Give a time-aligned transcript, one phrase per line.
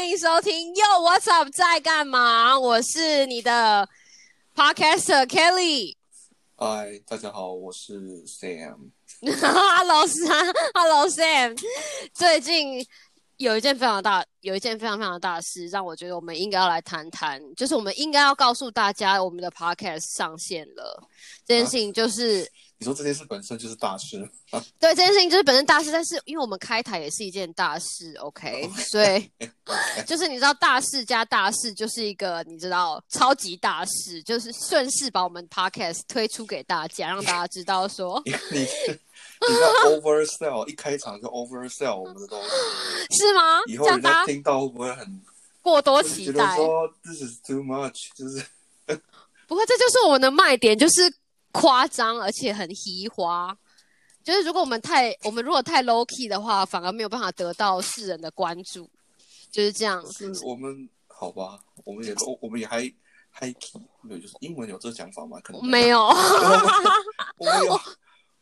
[0.00, 2.58] 欢迎收听 Yo What's Up 在干嘛？
[2.58, 3.86] 我是你的
[4.56, 5.94] Podcaster Kelly。
[6.56, 8.92] 嗨，大家好，我是 Sam。
[9.20, 11.54] Hello Sam，Hello Sam。
[12.14, 12.82] 最近
[13.40, 21.02] 有一件非常大，有一件非常非常大的事，让我觉得我们应该要来谈谈，就是我们应该要告诉大家，我们的 Podcast 上线了。
[21.46, 22.46] 这件事情就是。
[22.76, 24.16] 你说这件事本身就是大事
[24.50, 24.62] 啊？
[24.80, 29.30] 对，这件事情就是本身大事，但是因为我们开台也是一件大事，OK， 所以
[30.06, 38.66] 就是你知道大事加大事就是一个你知道超级大事，就是顺势把我们 Podcast 推出给大家，让大家知道说你
[39.48, 42.48] 你你在 oversell 一开场就 oversell 我们的东西，
[43.16, 43.60] 是吗？
[43.66, 45.22] 以后人家听到会不会很
[45.62, 46.56] 过多期待？
[46.56, 48.10] 说 this is too much？
[48.14, 48.44] 就是
[49.46, 51.12] 不会这就是我们的卖点，就是
[51.52, 53.56] 夸张而且很稀花。
[54.22, 58.88] 就是如果我们太我们如果太 low key 的话，反而没有办法得到世人的关注，
[59.50, 60.04] 就是这样。
[60.12, 62.82] 是我们好吧，我们也都我们也还
[63.32, 65.38] high key，没有就是英文有这讲法吗？
[65.42, 66.00] 可能没有，
[67.38, 67.80] 我们有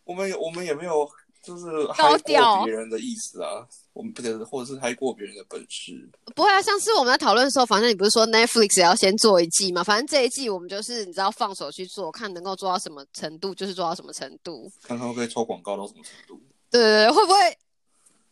[0.09, 1.07] 我们有我们也没有
[1.43, 5.93] 就是高嗨调过别人的意思啊，我们不得或者是嗨过别人的本事。
[6.35, 9.85] 不会啊，上次我们在讨论的时候，反正你不是说 Netflix 也要先做一季嘛？
[9.85, 14.73] 反正这一季我们就是你知道放手去做，看能够做到什么程度，就是做到什么程度。
[14.83, 16.41] 看看会不会抽广告到什么程度？
[16.71, 17.39] 对对对，会不会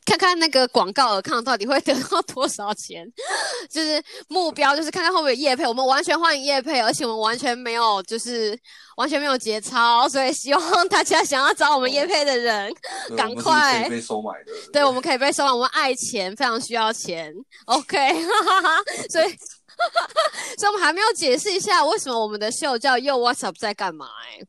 [0.07, 3.05] 看看那个广告尔康到底会得到多少钱？
[3.69, 8.57] 就是目标就是看看会不会有业配，我们完全欢迎业配，而且我们完全没有就是
[8.97, 12.73] 完全没有节操，所以希望大家想要找我们业配的人，
[13.17, 14.53] 赶快可以被收买的。
[14.73, 17.34] 对，我们可以被收买，我们爱钱，非常需要钱。
[17.65, 19.29] OK，哈哈哈， 所以，
[20.57, 24.47] 所以我们还没有解释一下为什么我们的秀叫 Yo What's Up 在干嘛、欸？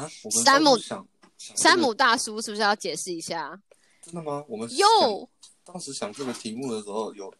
[0.00, 0.08] 啊，
[0.44, 0.78] 山姆
[1.56, 3.58] 山姆大叔是不是要解释一下
[4.10, 4.42] 真的吗？
[4.48, 5.28] 我们有
[5.64, 7.30] 当时想这个题目的时候，有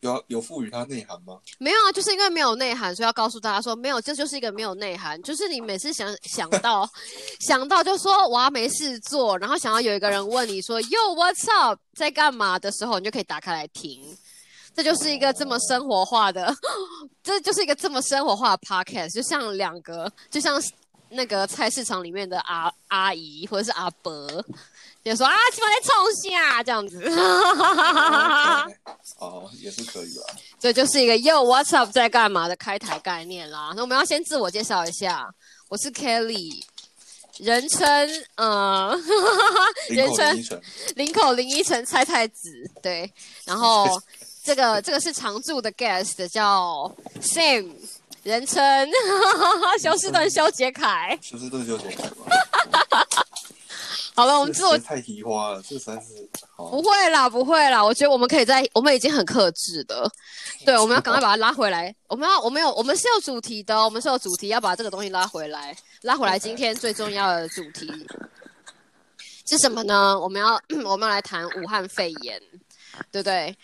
[0.00, 1.40] 有有赋予它内涵吗？
[1.58, 5.20] 没有啊，就是因为没有内涵，所以要告诉大家说，没有，这就是一个没有内涵。
[5.22, 6.86] 就是你每次想想到
[7.40, 14.04] 想到就说我要没事做，然后想要有一个人问你说 Yo What's Up 在干嘛的时候，你就可以打开来听。
[14.74, 16.54] 这就是一个这么生活化的，
[17.24, 20.62] 这就是一个这么生活化的 podcast，就像两个，就像
[21.08, 24.28] 那个菜市场里面的阿阿姨或者是阿伯，
[25.10, 25.92] 就说啊，起码在冲
[26.30, 27.02] 下这样子。
[29.18, 30.24] 哦，哦也是可以啦。
[30.60, 33.72] 这就是一个 Yo What's Up 在干嘛的开台概念啦。
[33.74, 35.28] 那我们要先自我介绍一下，
[35.68, 36.62] 我是 Kelly，
[37.38, 38.94] 人称呃，
[39.88, 40.62] 林人称口
[40.96, 42.50] 林口林依晨菜菜子，
[42.82, 43.10] 对，
[43.46, 44.00] 然后
[44.44, 47.70] 这个这个是常驻的 guest 叫 Sam，
[48.22, 48.88] 人称
[49.82, 51.18] 休斯顿修杰楷。
[51.22, 53.26] 是不是这就解开吧？
[54.20, 56.82] 好了，我们自我这太提花了，这实在是好不。
[56.82, 60.06] 会啦，不会啦，我觉得我们可以在，我们已经很克制的。
[60.66, 61.94] 对，我们要赶快把它拉回来。
[62.06, 66.38] 我们要，我们有，我们是有主题的哦，我们是有主题，要把这个东西拉回来，拉回来。
[66.38, 67.90] 今天最重要的主题
[69.48, 70.20] 是什么呢？
[70.20, 72.38] 我们要， 我们要来谈武汉肺炎，
[73.10, 73.56] 对不对？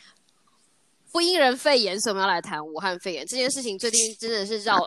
[1.13, 3.79] 不因人肺炎，所以我们要来谈武汉肺炎这件事情。
[3.79, 4.83] 最近真的是绕，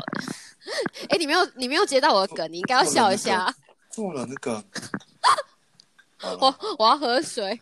[1.09, 3.53] 哎，你没有，你没有接到我的梗，你应该要笑一下。
[3.91, 4.63] 做了那个，
[6.39, 7.59] 我我要喝水。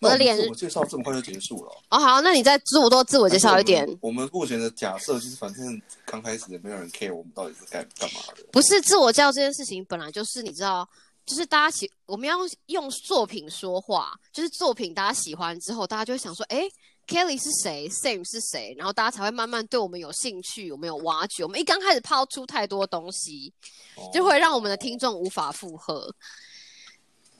[0.00, 1.78] 我的脸我介绍这么快就结束了哦。
[1.90, 3.86] 哦，好，那你再自我多自我介绍一点。
[4.00, 8.44] 我们目前的假设就是，反正刚开始也没有人 care 我们到底是干干嘛的。
[8.50, 10.88] 不是自我介绍这件事情，本来就是你知道，
[11.24, 16.68] 就是大家喜我们要用用作品说话，就是作品大家喜欢之后，大家就会想说，哎
[17.06, 21.42] ，Kelly 是谁，Sam 是谁，然后大家才会慢慢对我们有兴趣，我们有挖掘。
[21.44, 23.52] 我们一刚开始抛出太多东西，
[23.96, 26.14] 哦就会让我们的听众无法负荷，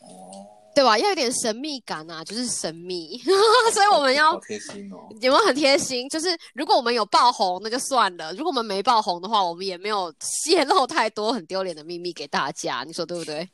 [0.00, 0.98] 哦，对吧？
[0.98, 3.18] 要有点神秘感啊，就是神秘，
[3.72, 5.08] 所以我们要好贴心哦。
[5.20, 6.08] 有没有很贴心？
[6.08, 12.84] 就是如果我们有爆红，那就算了；如果我们没爆红的话，我们也没有泄露太多很丢脸的秘密给大家。
[12.86, 13.48] 你说对不对？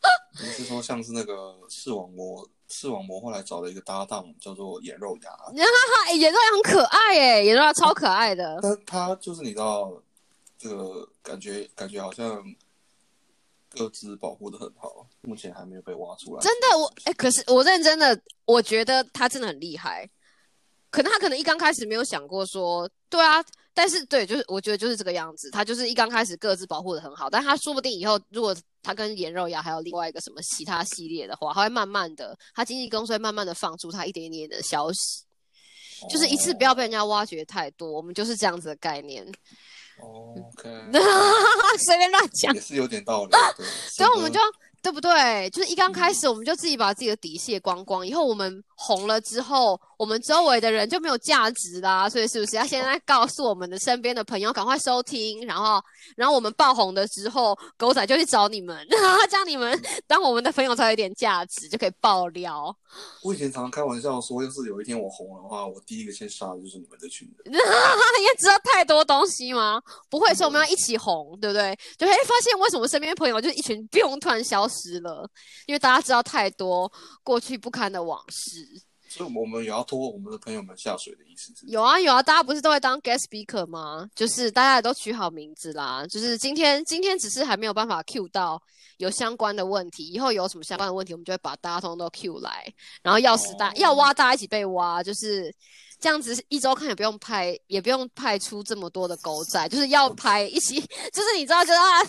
[0.40, 5.30] 你是说像是那个视网膜，视网膜后来找了一个搭档叫做眼肉牙。
[5.52, 8.58] 你看，他哎，眼肉牙很可爱哎，眼肉牙超可爱的。
[8.62, 9.92] 但他就是你知道，
[10.56, 12.42] 这个感觉感觉好像
[13.68, 16.40] 各自保护的很好，目前还没有被挖出来。
[16.42, 20.08] 真的，我哎，可是我认真的，我觉得他真的很厉害。
[20.90, 23.44] 可能他可能一刚开始没有想过说，对啊，
[23.80, 35.24] 但是对，就是我觉得就是这个样子，他就是一刚开始各自保护的很好，但他说不定以后如果他跟颜肉牙还有另外一个什么其他系列的话，他会慢慢的，他经纪公司会慢慢的放出他一点点的消息，
[36.10, 39.26] 就是一次不要被人家挖掘太多，我们就是这样子的概念，
[39.98, 40.68] 哦 OK，
[41.86, 42.60] 随便乱讲也。
[42.60, 43.32] 是有点道理。
[43.96, 44.38] 所以我们就
[44.82, 45.48] 对不对？
[45.50, 52.08] 就是一刚开始我们就自己把自己的底卸光光，以后我们红了之后，我们周围的人就没有价值啦。
[52.08, 55.82] 所以是不是要现在告诉我们的身边的朋友，赶快收听，然后，
[56.16, 62.74] 然后我们爆红的时候，狗仔就去找你们，然后叫你们当我们的朋友才有点价值，就可以爆料。
[63.22, 67.54] 我以前常常开玩笑说，要是有一天我红了的话，我第一个先杀的就是你们这群人。
[68.20, 69.80] 因为知道太多东西吗？
[70.08, 71.78] 不会说我们要一起红，对不对？
[71.98, 75.28] 就会发现为什么身边朋友就是一群 不用突然消失了，
[75.66, 76.90] 因为大家知道太多
[77.22, 78.69] 过去不堪的往事。
[79.10, 81.66] 所以我们也要拖我们的朋友们下水的意思是？
[81.66, 84.08] 有啊有啊，大家不是都会当 guest speaker 吗？
[84.14, 86.06] 就是大家也都取好名字啦。
[86.06, 88.62] 就是今天今天只是还没有办法 Q 到
[88.98, 92.72] 有相关的问题，以后有什么相关的问题，我们就会把大家通通都 Q 来，
[93.02, 95.52] 然后要死大要挖大家一起被挖，就是
[95.98, 96.40] 这样子。
[96.48, 100.80] 一周看也不用拍，也不用派出这么多的狗仔，就是要拍一起，
[101.12, 102.00] 就是你知道，就是啊，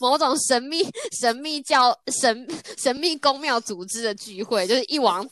[0.00, 0.82] 某种神秘
[1.20, 2.48] 神秘教神
[2.78, 5.28] 神秘宫庙组织的聚会，就是一网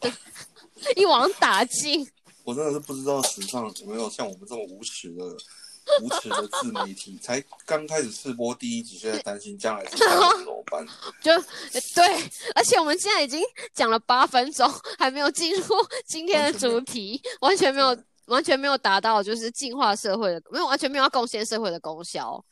[0.96, 2.06] 一网打尽。
[2.44, 5.24] 我真的是不知道史上有没有像我们这么无耻的、
[6.02, 10.06] 无耻的自媒体，才刚开始试播第一集就在担心将来是怎
[10.44, 10.86] 么办。
[11.22, 11.32] 就
[11.94, 13.42] 对，而且我们现在已经
[13.72, 15.66] 讲了八分钟，还没有进入
[16.06, 17.96] 今天的主题，完全没有，
[18.26, 22.44] 完全没有达到就是净化社会的，没有完全没有要贡献社会的功效。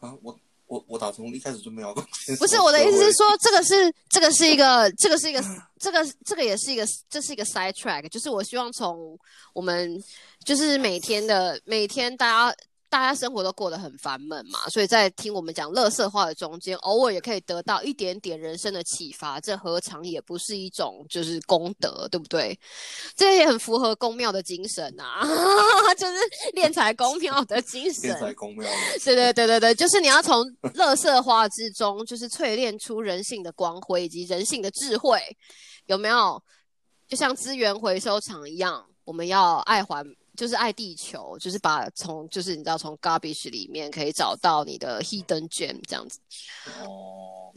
[0.00, 0.36] 啊，我
[0.68, 1.92] 我我打从一开始就没有。
[2.38, 5.42] 不是我的意思是说，这个是这个是一个，这个是一个，
[5.80, 9.18] 这个这个也是一个，这是一个 side track，就是我希望从
[9.52, 10.02] 我们
[10.44, 12.56] 就是每天的每天大家
[12.90, 22.58] 大家生活都过得很烦闷嘛，所以在听我们讲乐色话的中间，偶尔也可以得到一点点人生的启发，这何尝也不是一种就是功德，对不对？
[23.14, 25.22] 这也很符合公庙的精神啊，
[25.98, 26.18] 就是
[26.54, 28.02] 敛财公庙的精神。
[28.02, 28.68] 天才公庙，
[29.04, 30.42] 对对对对对，就是你要从
[30.74, 35.20] 乐色花之中，就是淬炼出人性的光辉以及人性的智慧，
[35.86, 36.42] 有没有？
[37.06, 40.04] 就像资源回收厂一样，我们要爱环，
[40.38, 46.20] 就是爱地球，就是把从就是你知道从 garbage 里面可以找到你的 hidden gem 这样子。
[46.80, 47.50] 哦，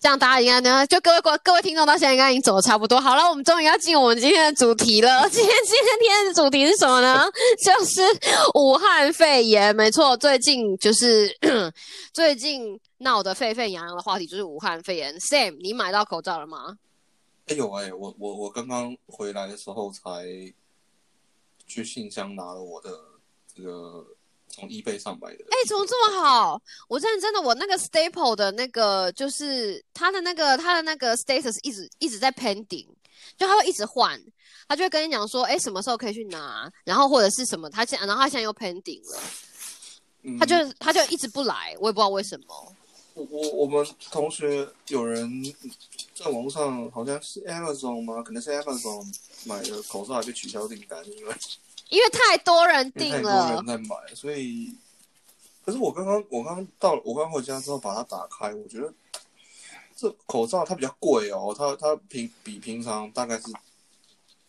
[0.00, 5.30] 这样大家应该呢，就各位观各位听众到现在应该已经走的差不多好了，我们终于要进我们今天的主题了。
[5.30, 7.24] 今天今天的主题是什么呢？
[7.64, 8.02] 就是
[8.54, 11.32] 武汉肺炎，没错，最近就是
[12.12, 15.14] 最近闹得沸沸扬扬的话题就是武汉肺炎。
[15.20, 16.76] Sam，你买到口罩了吗？
[17.46, 20.24] 哎有哎，我我我刚刚回来的时候才
[21.74, 22.90] 去信箱拿了我的
[23.54, 24.06] 这个
[24.48, 25.44] 从 eBay 上买的。
[25.50, 26.62] 哎、怎么这么好？
[26.88, 32.86] 我认真的，我那个 Staple 的那个，就是他的那个他的那个 status 一直一直在 pending，
[33.36, 34.22] 就他会一直换，
[34.68, 39.20] 他就会跟你讲说，哎、什么时候可以去拿，然后或者是什么，他现然后他现在又 pending 了，
[40.22, 42.72] 嗯他就他就一直不来，我也不知道为什么。
[43.14, 45.30] 我我我们同学有人
[46.16, 48.20] 在网络上好像是 Amazon 吗？
[48.24, 49.06] 可能是 Amazon
[49.44, 51.34] 买的口罩还被取消订单，因为
[51.94, 54.74] 因为太多人订了太多了人，在买，所以。
[55.64, 58.92] 可是我刚刚我刚刚到我刚回家之后把它打开，我觉得
[59.96, 63.44] 这口罩它比较贵哦，它它平比平常大概是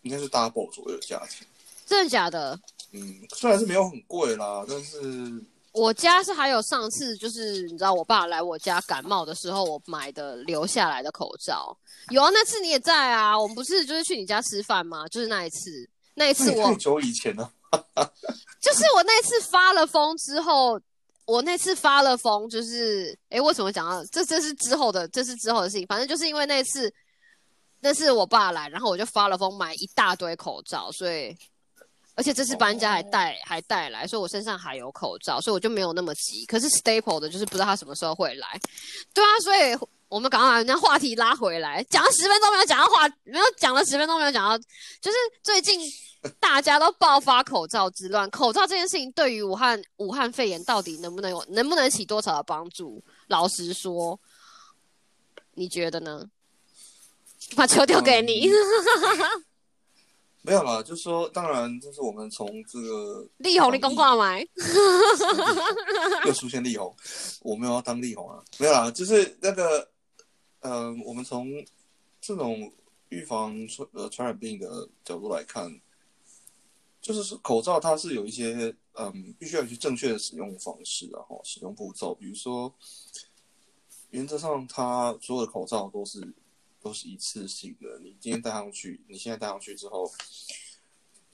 [0.01, 1.47] 应该是 double 左右的价钱。
[1.85, 2.59] 真的假的？
[2.91, 5.41] 嗯，虽然是没有很贵啦，但是
[5.71, 11.77] 我家是还有上次就是你知道我爸来我家感冒的时候，我买的留下来的口罩。
[12.09, 15.07] 有啊，那次你也在啊，我们不是就是去你家吃饭吗？
[15.07, 17.51] 就是那一次，那一次我那也太久以前了。
[18.61, 20.79] 就是我那次发了疯之后，
[21.25, 24.25] 我那次发了疯，就是哎，为什么讲到这？
[24.25, 25.85] 这是之后的，这是之后的事情。
[25.87, 26.91] 反正就是因为那次，
[27.81, 31.35] 那次我爸来，然后我就发了疯，买一大堆口罩，所以
[32.15, 36.45] 而且这次搬家还带还带来，所以我身上还有口罩，所以我就没有那么急。
[36.45, 38.59] 可是 staple 的就是不知道他什么时候会来，
[39.13, 39.77] 对啊，所以
[40.15, 44.57] 我们赶快把人家话题拉回来，讲了十分钟没有讲到话，没有讲了十分钟没有讲到，
[45.01, 45.77] 就是最近
[46.39, 53.03] 大家都爆发口罩之乱，口罩这件事情对于武汉武汉肺炎到底能不能有能不能起多少的帮助？
[53.27, 54.17] 老实说，
[55.55, 56.23] 你觉得呢？
[57.53, 58.49] 把球丢给你，
[60.43, 64.47] 没有啦，就是说，当然，就是我们从这个力宏，你公挂买。
[66.25, 66.95] 又出现力宏，
[67.41, 69.87] 我没有要当力宏啊，没有啦，就是那个，
[70.65, 71.63] 呃，我们从
[72.19, 72.73] 这种
[73.09, 75.79] 预防传呃传染病的角度来看，
[76.99, 82.73] 就是说口罩它是有一些嗯，必须要去正确的使用方式然后使用步骤，比如说，
[84.09, 86.33] 原则上它所有的口罩都是
[86.81, 90.11] 都是一次性的，你今天戴上去，你现在戴上去之后。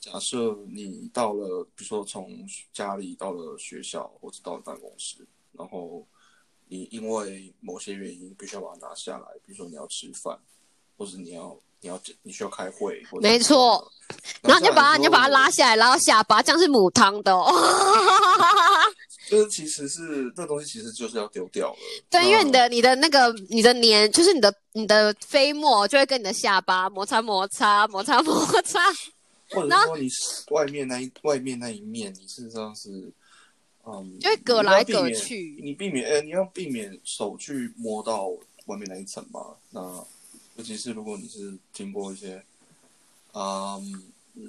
[0.02, 6.04] 假设你到了，比如说从家里到了学校或者到了办公室，然后
[6.72, 10.40] 你因为某些原因必须要把它拿下来，比如说你要吃饭，
[10.98, 13.92] 或者你要你要你需要开会，或者没错
[14.42, 17.52] 然后你就把它你就把它拉下来，拉到下巴，这样是母汤的哦。
[19.30, 21.78] 就是其实是这个东西其实就是要丢掉了。
[22.10, 28.80] 对，因为你的你的那个你的黏，就是你的你的飞沫就会跟你的下巴摩擦摩擦摩擦摩擦。
[29.50, 30.10] 或者说你
[30.52, 33.12] 外面那一外面那一面，你事实上是
[33.86, 38.28] 嗯，就会隔来隔去你避免呃，你要避免手去摸到
[38.68, 39.56] 外面那一层嘛。
[39.72, 39.82] 那
[40.56, 42.44] 尤其是如果你是经过一些
[43.34, 44.04] 嗯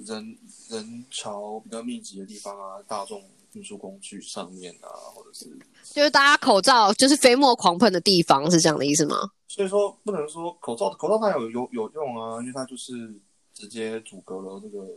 [0.05, 0.37] 人
[0.69, 3.23] 人潮比较密集的地方啊，大众
[3.53, 5.45] 运输工具上面啊，或者是
[5.83, 9.31] 就是大家口罩就是飞沫狂喷的地方，是这样的意思吗？
[9.47, 13.13] 所以说不能说口罩，口罩它有有有用啊，因为它就是
[13.53, 14.87] 直接阻隔了这个，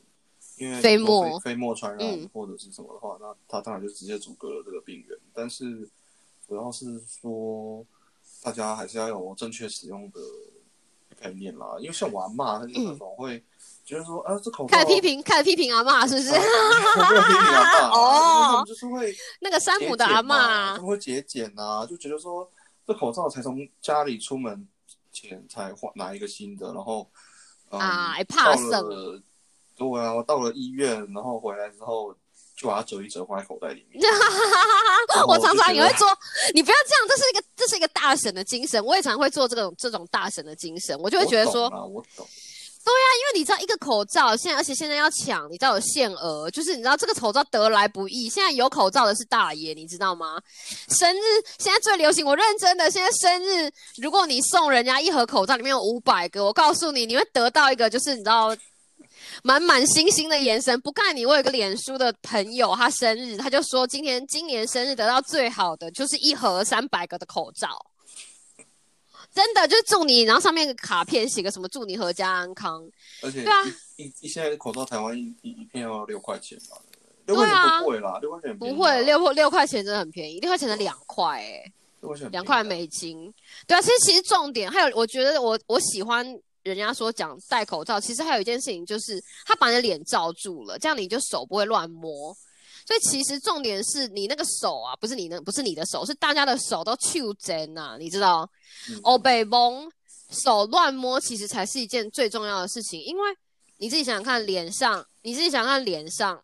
[0.57, 5.19] 因为飞沫飞飞沫传染嗯或者是什么的话，那它当然就直接阻隔了这个病源。
[5.35, 5.89] 但是
[6.49, 7.85] 主要是说，
[8.43, 10.21] 大家还是要有正确使用的
[11.21, 11.77] 概念啦。
[11.79, 13.43] 因为像我阿妈，她就是那种会
[13.85, 16.31] 觉得说，啊，这口罩开始批评，开始批评阿妈是不是？
[17.93, 22.51] 哦就是会那个山姆的阿节俭嘛嬷他，们会节俭啊，就觉得说
[22.87, 24.67] 这口罩才从家里出门
[25.13, 27.07] 前才换拿一个新的，然后、
[27.71, 29.21] 嗯、啊还怕了，
[29.77, 32.15] 对啊，我到了医院，然后回来之后
[32.57, 34.03] 就把它折一折放在口袋里面。
[35.29, 36.09] 我常常也会做，
[36.55, 42.27] 你不要这样，这是一个这是一个大神的精神，我也常会做这种这种大神的精神，我就会觉得说我，懂啊，我懂。
[42.89, 50.41] 因为你知道一个口罩现在，而且现在要抢，你知道有限额，就是你知道这个口罩得来不易，现在有口罩的是大爷，你知道吗？
[50.89, 51.21] 生日
[51.59, 58.57] 现在最流行，我认真的，现在生日如果你送人家一盒口罩，里面有五百个，我告诉你，你会得到一个就是你知道。
[59.43, 61.27] 满满星星的眼神，不看你。
[61.27, 67.87] 我有个脸书的朋友，他生日，他就说今天今年生日得到最好的就是一盒三百个的口罩，
[69.35, 72.89] 真的就是祝你，然后上面卡片写个什么祝你阖家安康，
[73.23, 73.65] 而且对啊。
[73.97, 76.77] 一现在口罩台湾一一一片要六块钱吧，
[77.25, 81.73] 六块钱不贵啦，六块钱不会，六六块钱真的很便宜，六块钱的两块哎、
[82.31, 83.33] 两块美金。
[83.67, 86.27] 对啊，其实其实重点还有，我觉得我我喜欢
[86.75, 92.37] 人家说讲戴口罩，其实还有一件事情就是他把你的脸罩住了，这样你就手不会乱摸。
[92.87, 98.49] 所以其实重点是你那个手啊，不是你那不是你的手，是大家的手都揪针呐，你知道？
[98.89, 99.91] 嗯欧北蒙
[100.31, 103.23] 手乱摸，其实才是一件最重要的事情，因为
[103.79, 106.41] 你自己想想看，脸上你自己想想看脸上，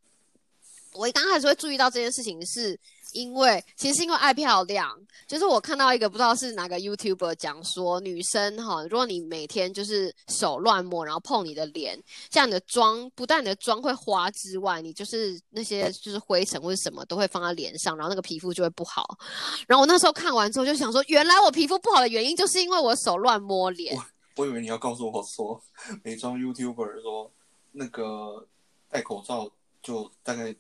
[0.95, 2.79] 我刚开始会注意到这件事情，是
[3.13, 11.99] 因为其实是因为爱漂亮，就是我看到一个不知道是哪个 YouTuber 讲说，女生哈，如果你每天就是手乱摸，然后碰你的脸，
[12.31, 19.19] 像你的妆不但你的妆会花之外，你就是那些就是灰尘或者什么都会放在脸上，然后那个皮肤就会不好。
[19.67, 23.97] 然后我那时候看完之后就想说，原来我皮肤不好的原因就是因为我手乱摸脸。
[24.37, 25.61] 我以为你要告诉我说，
[26.03, 27.31] 美妆 YouTuber 说
[27.73, 28.47] 那个
[28.89, 29.51] 戴口罩
[29.83, 30.55] 就大概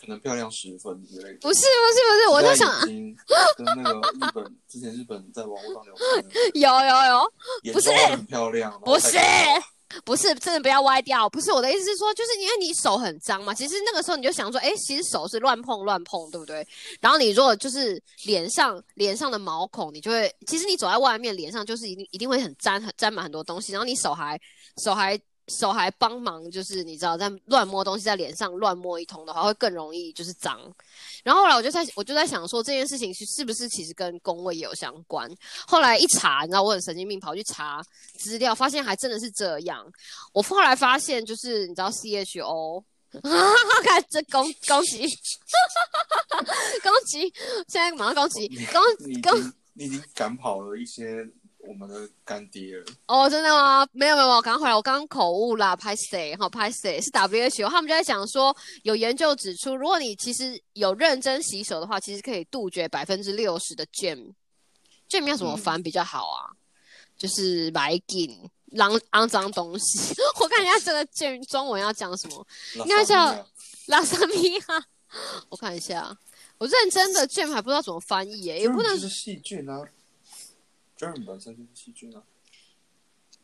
[0.00, 1.38] 可能漂亮十分之类的。
[1.40, 2.80] 不是不是不是，我就想
[3.56, 5.94] 跟那个日本之前日本在网络上聊
[6.30, 9.16] 天， 有有有，不是很漂亮，不是
[10.04, 11.28] 不是，真的不要歪掉。
[11.30, 16.66] 不是我的意思是说，就是因为你手很脏嘛，其实那个时候你就想说，哎，其实手是乱碰乱碰，对不对？
[17.00, 24.38] 然后你如果就是脸上脸上的毛孔，你就会，其实你走在外面，脸上就是一定一定会很沾很沾满很多东西，然后你手还
[24.82, 30.60] 手还手还帮忙，就是你知道在乱摸东西，在脸上乱摸一通的话，会更容易就是脏。
[31.22, 35.30] 然后后来我就在我就在想说，这件事情是是不是其实跟工位也有相关？
[35.66, 37.82] 后来一查，你知道我很神经病，跑去查
[38.18, 39.86] 资料，发现还真的是这样。
[40.32, 42.82] 我后来发现，就是你知道 CHO，
[43.82, 45.06] 看这攻攻击，
[46.82, 47.32] 攻击，
[47.68, 51.24] 现在马上攻击你攻你已攻你已经赶跑了一些
[51.66, 52.84] 我们的干爹了。
[53.06, 53.86] 哦，真的吗？
[53.92, 56.34] 没有没有，我刚刚回来，我刚刚口误啦，拍谁？
[56.36, 57.00] 哈，拍谁？
[57.00, 64.32] 是 WHO，他们就在讲说，有研究指出，如果你其实有认真洗手的话，其实可以杜绝百分之六十的 germ。
[65.08, 66.50] germ 要怎么翻比较好啊？
[67.16, 68.28] 就是白菌、
[68.72, 70.14] 肮肮脏东西。
[70.40, 73.46] 我看一下这个 germ 中文要讲什么，应该叫
[73.86, 74.84] 拉萨米哈。
[75.48, 76.14] 我看一下，
[76.58, 79.80] 我认真的 germ 还不知道怎么翻译耶，也不能是细菌啊
[80.96, 82.22] ，germ 本身就是细菌啊。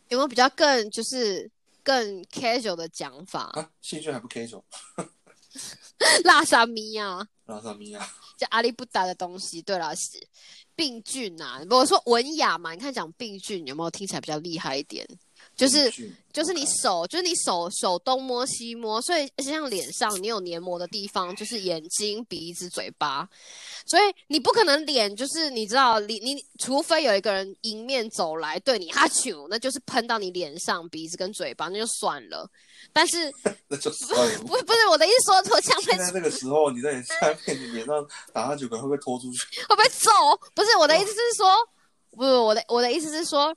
[0.09, 1.50] 有没有比较更就是
[1.82, 3.44] 更 casual 的讲法？
[3.54, 4.62] 啊，细菌还不 casual？，
[6.25, 7.26] 拉萨米亚。
[7.47, 8.11] 拉萨米亚。
[8.37, 9.62] 这阿里不达的东西。
[9.62, 10.18] 对了，是
[10.75, 11.62] 病菌啊。
[11.71, 15.06] 我说文雅嘛，你看讲病菌有没有听起来比较厉害一点？
[15.62, 23.28] 就是就是你手，就是你手手东摸西摸，所以像脸上你有黏膜的地方，就是眼睛、鼻子、嘴巴，
[23.87, 32.50] 所以你不可能脸就是你知道，你你除非有一个人迎面走来对你哈啾，那就是喷到你脸上、鼻子跟嘴巴，那就算了。
[32.92, 33.33] 但是
[33.69, 34.38] 那就算了。
[34.40, 37.14] 不不是我的意思说，我这样会现在那个时候，你在下
[37.47, 39.38] 面你脸上打哈啾，可能会被拖出去。
[39.69, 40.11] 会不会走？
[40.54, 41.54] 不是我的意思是说，
[42.16, 43.54] 不是我的我的意思是说，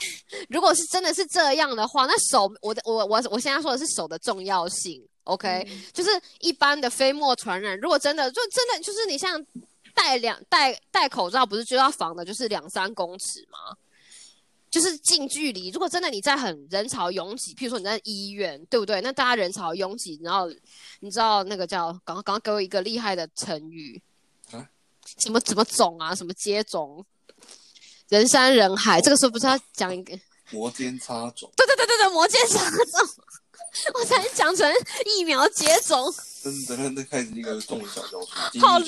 [0.48, 9.44] 如果是真的是这样的话，那手我的我我我现在说的是手的重要性，OK，、嗯就是一般的飞沫传染，如果真的就真的就是你像
[9.94, 13.76] 戴两戴戴口罩，不是就要防的就是两三公尺吗？
[14.70, 19.00] 就是近距离，如果真的你在很人潮拥挤，譬如说你在医院，对不对？
[19.00, 20.46] 那大家人潮拥挤，然后
[21.00, 23.98] 你知道那个叫刚刚刚给我一个厉害的成语，
[24.50, 24.68] 啊
[25.18, 27.02] 什么什么种啊，什么接种，
[28.08, 29.00] 人山人海。
[29.00, 30.18] 这个时候不是要讲一个？
[30.50, 32.80] 摩肩擦踵，对对对对对，魔剑插种，
[33.92, 34.66] 我才讲成
[35.04, 36.10] 疫苗接种，
[36.42, 38.78] 噔噔噔噔，开始一个中文小教书，今好。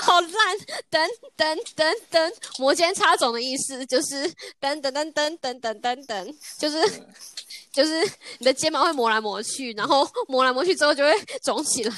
[0.00, 0.58] 好烂！
[0.88, 1.06] 等
[1.36, 7.02] 等等等，魔尖插种的意思就是等等等等等等等等，就是
[7.70, 8.02] 就是
[8.38, 11.94] 你的肩膀会磨来磨去，然后磨来磨去之后就会肿起来。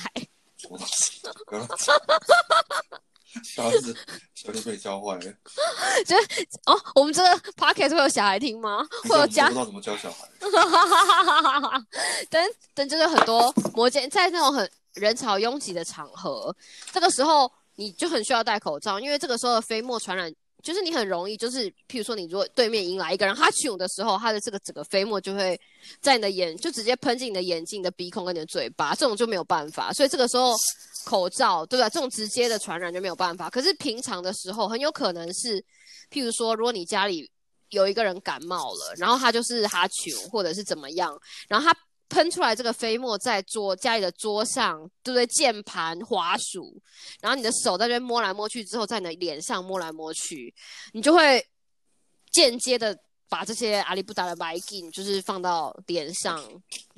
[3.43, 3.97] 小孩子，
[4.35, 5.25] 小孩子被教坏了。
[6.67, 8.87] 哦，我们这个 podcast 会有小孩听吗？
[9.09, 10.29] 会有家不知道怎么教小孩。
[12.31, 12.43] 等
[12.75, 16.55] 等，就是很多摩羯在那种很人潮拥挤的场合，
[16.93, 20.33] 这个时候你就很需要戴口罩，因为这个时候的飞沫传染，
[20.67, 25.59] 就是你很容易，就是譬如说你如果对面迎来一个人哈啾的时候，他的这个整个飞沫就会
[26.01, 30.57] 在你的眼，就直接喷进你的眼睛、你的鼻孔跟你的嘴巴，这种就没有办法，所以这个时候
[31.05, 31.89] 口罩，对吧？
[31.89, 33.49] 这种直接的传染就没有办法。
[33.49, 35.65] 可是平常的时候，很有可能是，
[36.11, 37.31] 譬如说，如果你家里
[37.71, 41.77] 有一个人感冒了，然后他就是哈啾或者是怎么样，然后他
[42.09, 45.27] 喷出来这个飞沫在桌家里的桌上，对不对？
[45.27, 46.81] 键盘、滑鼠，
[47.21, 50.55] 然后你的手在这边摸来摸去之后，在你的脸上摸来摸去，
[50.93, 51.45] 你就会
[52.33, 52.99] 间接的
[53.29, 56.43] 把这些阿里不达的白菌，就是放到脸上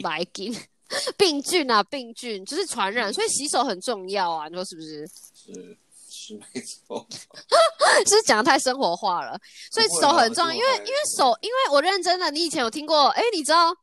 [0.03, 0.55] 白菌。
[1.19, 5.07] 病菌啊，病菌就是传染，所以洗手很重要啊，你说是不是？
[5.35, 5.79] 是
[6.11, 7.07] 是没错。
[8.07, 9.39] 就是讲的太生活化了，
[9.71, 13.09] 所以手很重要，因为因为手，因为我认真的，你以前有听过？
[13.09, 13.77] 哎，你知道又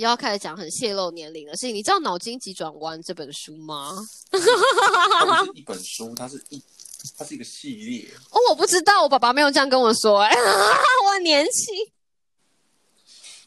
[0.00, 3.96] 要开始讲很泄露年龄的事情，你知道《脑筋急转弯》这本书吗？
[5.54, 6.60] 一本书，它是一，
[7.16, 8.08] 它是一个系列。
[8.30, 10.34] 哦，我不知道，我爸爸没有这样跟我说、哎，
[11.06, 11.92] 我很年轻。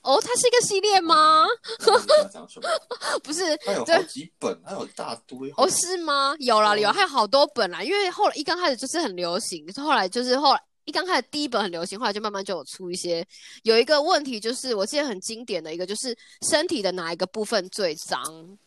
[0.04, 1.46] 哦，它是一个系列吗？
[3.22, 5.54] 不是，它有好几本，它有一大堆。
[5.58, 6.34] 哦，是吗？
[6.40, 7.84] 有啦，嗯有，还有好多本啦。
[7.84, 13.28] 因为后来一刚开始就是很流行，后来就是后来一刚开始第一本很流行，后来就慢慢就有出一些。
[13.64, 16.18] 有一个问题就是，我记得很经典的一个就是
[16.50, 18.58] 身体的哪一个部分最脏？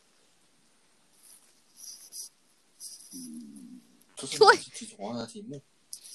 [4.15, 5.63] 就是对脑筋急转弯的题目，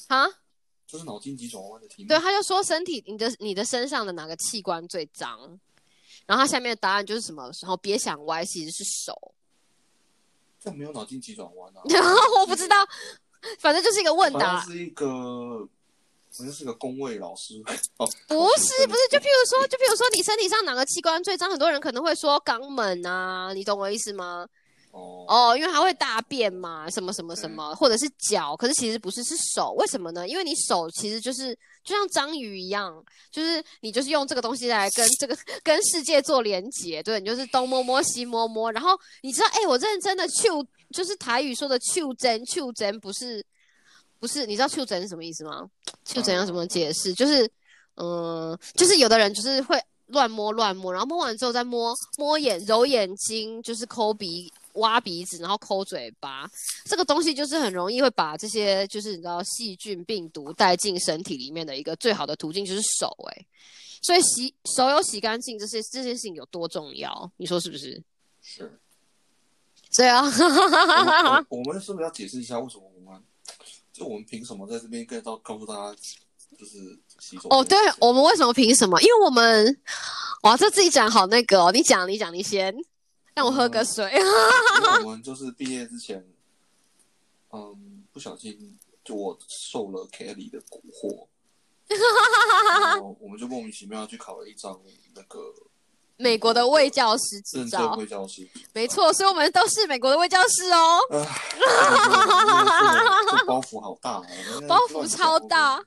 [0.09, 0.27] 啊？
[0.85, 2.07] 就是脑筋急转弯的题目。
[2.07, 5.59] 对，他就说身体你的你的身上的哪个器官最脏？
[6.27, 7.49] 然后他下面的答案就是什么？
[7.63, 9.33] 然后别想歪，其实是手。
[10.59, 11.81] 这没有脑筋急转弯啊。
[11.89, 12.75] 然 后我不知道，
[13.57, 15.67] 反正就是一个问答，是一个，
[16.37, 17.55] 好像是个工位老师。
[17.97, 21.49] 哦，不是不是，就譬如说，就譬如说你身体上哪个器官最脏？
[21.49, 24.45] 很多人可能会说肛门啊，你懂我意思吗？
[24.91, 29.73] 哦，哦，因为它会大便嘛，什么什么什么，或者是脚，可是其实不是，是手。
[29.73, 30.25] 为什么呢？
[30.27, 40.47] 因为你手其实就是就像章鱼一样，就是你就是用这个东西来跟这个跟世界做连接，对你就是东摸摸西摸摸，然后你知道，哎，我认真的去，
[40.93, 43.45] 就是台语说的去针，去针不是
[44.25, 45.69] 不是，你知道嗅针是什么意思吗？
[46.03, 47.13] 嗅针要怎么解释？
[47.13, 47.47] 就是
[47.97, 56.49] 嗯，就是有的人就是会乱摸乱摸，然后摸完之后再摸摸眼、揉眼睛，就是抠鼻、挖鼻子，然后抠嘴巴。
[56.85, 63.45] 这个东西就是很容易会把这些就是你知道细菌、病毒带进身体里面的一个最好的途径就是手、欸，
[64.01, 67.31] 所以洗手有洗干净，这些这件事情有多重要？
[67.37, 68.01] 你说是不是？
[68.41, 68.79] 是。
[69.97, 72.83] 对啊， 我们我我们是不是要解释一下为什么
[73.95, 75.95] 就我们凭什么在这边跟到告诉大家，
[76.59, 77.47] 就是洗手？
[77.49, 78.99] 哦，对，我们为什么凭什么？
[79.01, 79.79] 因为我们
[80.43, 82.75] 哇，这自己讲好那个哦，你讲，你讲，你先，
[83.33, 84.11] 让我喝个水。
[85.01, 86.21] 我们 就是毕业之前，
[87.51, 91.27] 嗯，不小心就我受了 Kelly 的蛊惑，
[92.91, 94.77] 然后我们就莫名其妙去考了一张
[95.13, 95.39] 那个
[96.17, 100.99] 美国的卫教师执照，卫教师，没错，所以我们都是美国的卫教师哦，
[103.45, 104.25] 包袱好大哦，
[104.67, 105.83] 包袱超大。。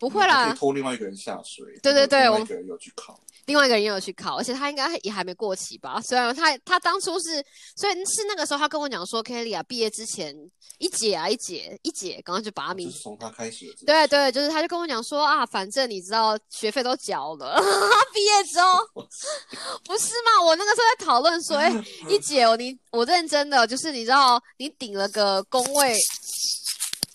[0.00, 1.76] 不会啦拖另外一个人下水。
[1.82, 3.18] 对对对我另外一个人有去考。
[3.48, 5.98] 另外一个人也有去考，而且他应该也还没过期吧？
[6.02, 7.42] 虽然他他当初是，
[7.76, 10.36] 所以是那个时候他跟我讲说，Kelly 啊，毕业之前
[10.76, 13.74] 一姐啊一姐一姐，刚刚就把他名就是从他开始。
[13.86, 17.58] 对对，就是他就跟我讲说啊，反正你知道学费都交了，
[18.12, 18.86] 毕业之后
[19.84, 20.44] 不是吗？
[20.44, 21.72] 我那个时候在讨论说， 哎、
[22.06, 25.96] 一姐，我你我认真的，就是你知道，你顶了个工位，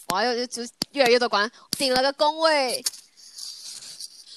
[0.07, 2.83] 哇，又就越来越多关，顶了个工位。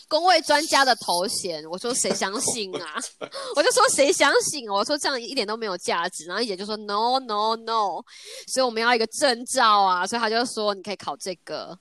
[0.08, 2.94] 工位专家的头衔，我说谁相信啊？
[3.56, 4.68] 我就说谁相信？
[4.70, 6.24] 我说这样一点都没有价值。
[6.26, 8.02] 然后一姐就说 no no no，
[8.46, 11.78] 所以我们要一个证照啊，所以他就说你可以考这个。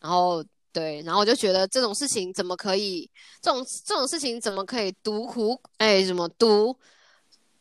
[0.00, 3.10] 然后对，然后我就觉得这种事情怎么可以？
[3.40, 5.60] 这种这种事情怎么可以读苦？
[5.78, 6.76] 哎，什么读？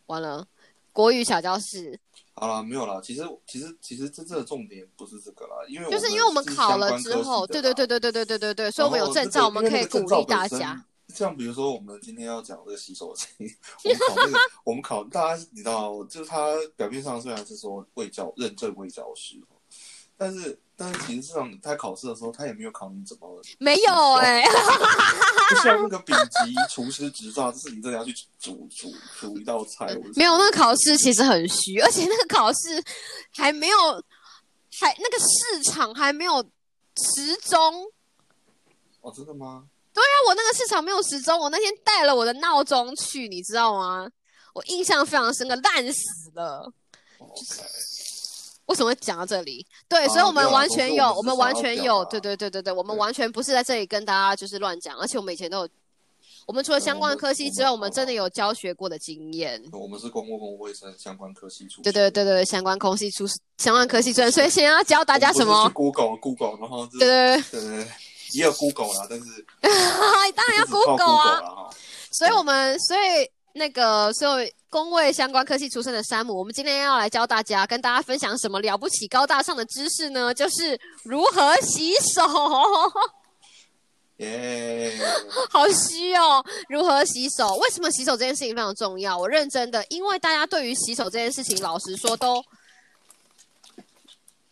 [0.07, 0.45] 完了，
[0.91, 1.99] 国语小教室，
[2.35, 3.01] 好了，没有了。
[3.01, 10.83] 其实其实其实真正的重点不是这个啦，因为就是因为我们考了之后，对对对对对对对对对，所以我们有证照，我们可以鼓励大家。
[11.09, 13.27] 像比如说，我们今天要讲这个洗手间，
[13.85, 19.35] 我们考那个， 我们考大家你知道，就是他表面上虽然是说未教认证未教师，
[20.17, 24.43] 但是但是其实上他考试的时候，他也没有考你怎么，没有哎、
[25.49, 32.83] 不像那个丙级 厨师执照，就是你真的要去煮煮煮一道菜，没有，那个考试其实很虚，而且那个考试
[33.35, 33.77] 还没有，
[34.79, 36.41] 还那个市场还没有
[36.97, 37.85] 时钟。
[39.01, 39.65] 哦，真的吗？
[39.93, 44.09] 对啊，我那个市场没有时钟，我那天带了我的闹钟去，你知道吗？
[44.53, 46.71] 我印象非常深刻，烂死了。
[47.17, 47.43] 哦 OK，
[48.65, 49.65] 为什么会讲到这里？
[49.89, 55.69] 对，啊所以我们完全有，我们完全有，对对对对对，我们完全不是在这里跟大家就是乱讲，而且我们以前都有，
[56.45, 59.61] 我们除了相关的科系之外，我们真的有教学过的经验。
[59.71, 63.25] 我们是公共公共卫生相关科系出身，对对对对，相关科系出
[63.57, 67.87] 相关科系专，所以先要教大家什么？？Google Google，然后对对对，对
[68.33, 69.25] 也有 Google 啦，但是
[69.61, 71.69] 当然要 Google 啊。
[72.11, 80.33] 所以我们所以那个所有工位相关科技出身的山姆，我们今天要来教大家，跟大家分享什么了不起高大上的知识呢？
[80.33, 82.21] 就是如何洗手。
[84.17, 84.95] 耶，
[85.49, 86.43] 好虚哦！
[86.69, 87.55] 如何洗手？
[87.55, 89.17] 为什么洗手这件事情非常重要？
[89.17, 92.43] 我认真的，因为大家对于洗手这件事情，老实说都，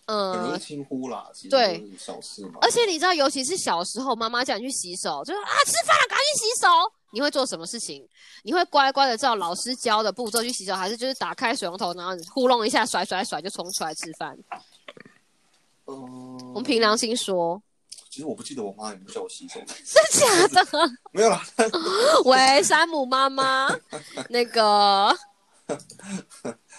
[0.05, 2.59] 呃很容易，轻忽啦，对小事嘛。
[2.61, 6.67] 而且你知道，尤其是小时候，妈妈叫你去洗手，就说啊，吃饭了，赶快去洗手。
[7.12, 8.08] 你会做什么事情？
[8.43, 14.38] 你会乖乖的照老师教的步骤去洗手，还是就是打开水龙头，然后糊弄一下，甩甩甩就冲出来吃饭？
[15.86, 17.62] 嗯，我们凭良心说，
[18.10, 20.91] 其实我不记得我妈有没有叫我洗手， 真假的？
[21.12, 21.43] 没有啦。
[22.26, 23.67] 喂，山姆妈妈，
[24.30, 25.15] 那个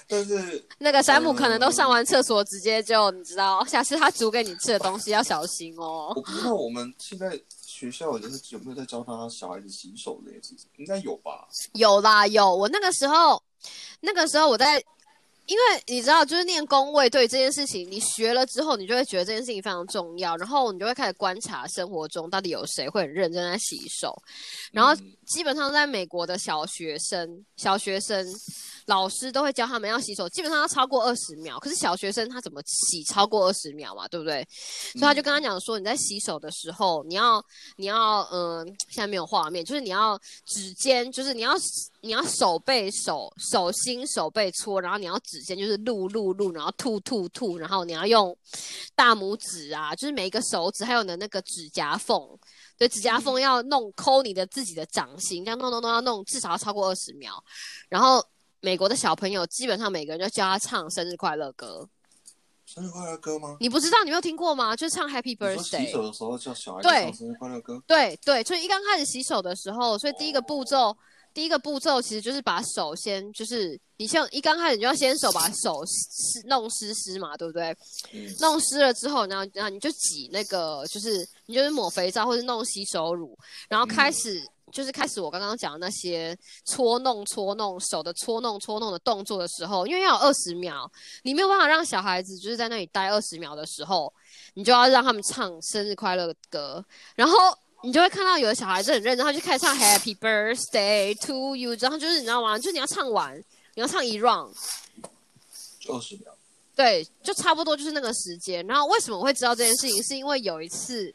[0.09, 6.12] 但是那个山姆可能都上完厕所，直接就你知道，下次他煮给你吃的东西要小心哦。
[6.14, 7.38] 我不知道我们现在
[7.83, 11.49] 学校就是有没有在教他小孩子洗手这件事情，应该有吧？
[11.73, 12.55] 有啦，有。
[12.55, 13.42] 我那个时候，
[13.99, 14.79] 那个时候我在，
[15.47, 24.16] 因为你知道，就是念工位对这件事情，你学了之后，你就会觉得这件事情非常重要，然后你就会开始观察生活中到底有谁会很认真在洗手。
[24.71, 28.25] 然后嗯基本上在美国的小学生，小学生
[28.87, 31.59] 老师都会教他们要洗手，基本上要超过二十秒。
[31.59, 34.47] 可是小学生他怎么洗超过二十秒嘛，对不对？
[34.92, 37.45] 所以他就跟他讲说，你在洗手的时候，你要
[37.77, 41.55] 你要嗯、呃现在没有画面，就是你要指尖，就是你要
[42.01, 48.37] 你要手背手手心手背搓，然后你要指尖就是录录录，然后吐吐吐，然后你要用
[48.95, 52.21] 大拇指啊，就是每一个手指还有你的那个指甲缝。
[52.77, 57.33] 对，指甲缝要弄抠你的自己的掌心，这样弄弄弄要弄至少要超过二十秒。
[57.88, 58.25] 然后
[58.62, 61.88] 美国的小朋友基本上每个人就教他唱生日快乐歌，
[62.64, 63.57] 生日快乐歌吗？
[63.59, 64.77] 你不知道你没有听过吗？
[64.77, 65.90] 就是唱 Happy 你说洗 Birthday。
[65.90, 70.96] 手的时候叫小孩唱生日快乐歌，对对，所以一刚开始洗手的时候，所以第一个步骤，
[71.35, 77.75] 第一个步骤其实就是把手先就是你像一刚开始你就要先手把手湿弄湿湿嘛，对不对？
[78.12, 84.42] 嗯，弄湿了之后，然后然后你就挤那个，就是你就是抹肥皂或者弄洗手乳，然后开始、
[84.73, 90.90] 就是开始我刚刚讲的那些搓弄搓弄手的搓弄搓弄的动作的时候，因为要有二十秒，
[91.23, 94.12] 你没有办法让小孩子就是在那里待二十秒的时候，
[94.55, 97.35] 你就要让他们唱生日快乐的歌，然后。
[97.85, 102.57] 你就会看到有的小孩子很认真，他就开始唱 Happy Birthday to you，然后就是你知道吗？
[102.59, 103.37] 就是你要唱完，
[103.75, 104.53] 你要唱一 round，
[105.88, 106.33] 二十秒。
[106.75, 108.66] 对，就差不多就是那个时间。
[108.66, 110.03] 然后为什么我会知道这件事情？
[110.03, 111.14] 是因为有一次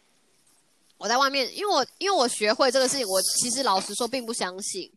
[0.97, 4.91] 我在外面，因为我因为我学会这个事情，我其实老实说并不相信。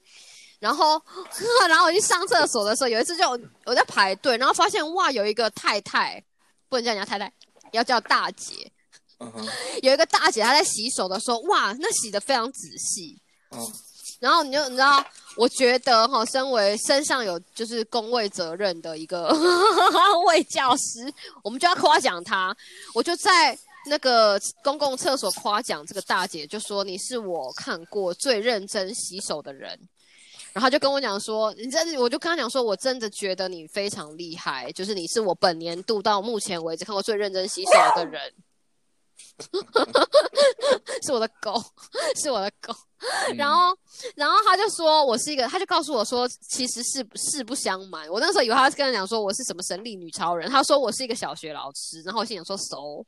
[0.58, 1.00] 然后，
[1.68, 3.26] 然后我去上厕所的时候，有一次就
[3.64, 6.22] 我在排队，然后发现哇，有一个太太，
[6.68, 7.32] 不能叫人家太太，
[7.72, 8.70] 要叫大姐，
[9.20, 9.46] 嗯哼，
[9.82, 13.16] 有一个大姐她在洗手的时候，哇，那洗的非常仔细。
[13.50, 13.72] 嗯，
[14.18, 15.04] 然后你就你知道，
[15.36, 19.28] 我觉得哈，身为身上有就是工位责任的一个
[20.26, 21.12] 卫教师，
[21.44, 22.56] 我们就要夸奖她。
[22.94, 23.56] 我就在
[23.86, 29.78] 那个公共厕所夸奖这个大姐，就说你是我看过最认真洗手的人。
[30.52, 38.20] 然后他就跟我讲说，你真的，我就跟她讲说，我真的觉得你非常厉害，就是你是我本年度到目前为止看过最认真洗手的人。
[41.02, 41.62] 是我的狗，
[42.16, 42.74] 是我的狗。
[43.34, 43.74] 然后，
[44.14, 48.06] 然后他就说我是一个，他就告诉我说，其实是事不相瞒。
[48.10, 50.50] 我那时候以为他是跟他讲说我是什么神力女超人。
[50.50, 52.02] 他说我是一个小学老师。
[52.02, 53.04] 然后我心想说熟。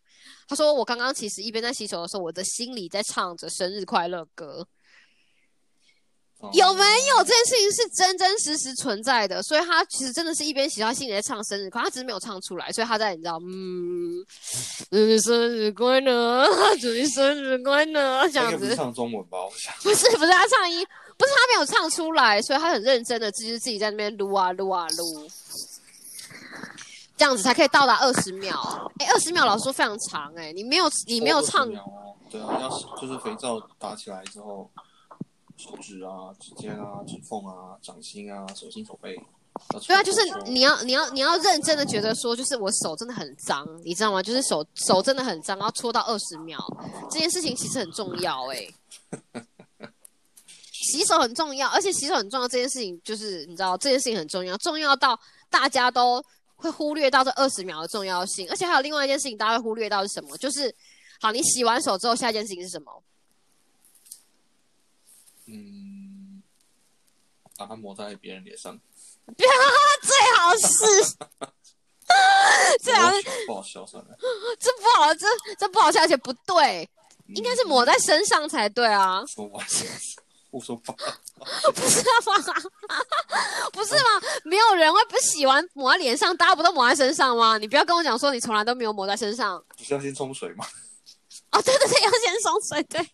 [0.49, 4.67] 他说我刚刚其实一边在洗手的时候，我的心里在唱着生日快乐歌。
[6.53, 9.41] 有没有这件事情是真真实实存在的？
[9.43, 12.73] 所以他其实真的是一边洗，他心里在唱生日快，他只是没有唱出来。
[12.73, 14.25] 所以他在你知道，嗯，
[14.91, 16.45] 祝你生日快乐，
[16.81, 18.75] 祝你生日快乐，这样子。
[18.75, 19.73] 唱中文吧，我想。
[19.83, 20.85] 不是不是，他唱音，
[21.17, 25.31] 不是他没有唱出来，所以他很认真的，就是自己在那边撸啊撸啊撸，
[27.17, 28.91] 这样子才可以到达二十秒。
[28.99, 31.69] 哎，二十秒老师说非常长，哎，你没有你没有唱。
[32.29, 34.69] 对啊，要是就是肥皂打起来之后。
[35.63, 39.17] 手指啊，指尖啊，指缝啊，掌心啊，手心手背。
[39.87, 44.23] 对啊，就是你要你要你要认真的觉得说，就是我手真的很脏，你知道吗？
[44.23, 46.59] 就是手手真的很脏，然后搓到二十秒，
[47.11, 48.67] 这件事情其实很重要哎。
[50.73, 56.21] 洗手很重要，而且洗手很重要这件事情，就是你知道这件事情很重要，重要到大家都
[56.57, 58.49] 会忽略到这二十秒的重要性。
[58.51, 60.37] 而且还有另外一件事情，大家会忽略到是什么？
[60.39, 60.75] 就是
[61.21, 63.03] 好，你洗完手之后，下一件事情是什么？
[65.53, 66.43] 嗯，
[67.57, 68.79] 把它抹在别人脸上，
[69.37, 69.47] 最
[70.37, 71.17] 好是，
[72.83, 74.17] 最好是不好笑算了，
[74.59, 75.27] 这不好，这
[75.59, 76.89] 这不好笑，而且不对，
[77.29, 79.25] 应该是抹在身上才对啊。
[79.27, 79.67] 说完，
[80.51, 82.55] 胡说八道，不是吗？
[83.73, 84.01] 不是吗？
[84.45, 87.59] 没有人会不喜欢抹在脸上，大家不都抹在身上吗？
[87.59, 90.67] 你不要跟我讲说你从来都没有抹在身上，不是要先冲水吗？
[91.53, 93.07] 哦，对对对，要先冲水，对。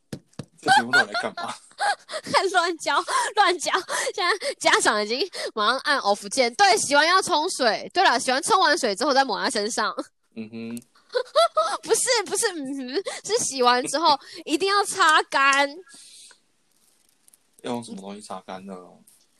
[0.60, 1.54] 这节目到底来干嘛？
[2.52, 3.04] 乱教
[3.36, 3.72] 乱教！
[4.14, 6.52] 现在家长已经马上按 off 键。
[6.54, 7.88] 对，洗完要冲水。
[7.94, 9.94] 对了，洗完冲完水之后再抹在身上。
[10.34, 10.82] 嗯哼，
[11.82, 15.68] 不是不是，嗯哼，是洗完之后一定要擦干。
[17.62, 18.74] 要用什么东西擦干呢？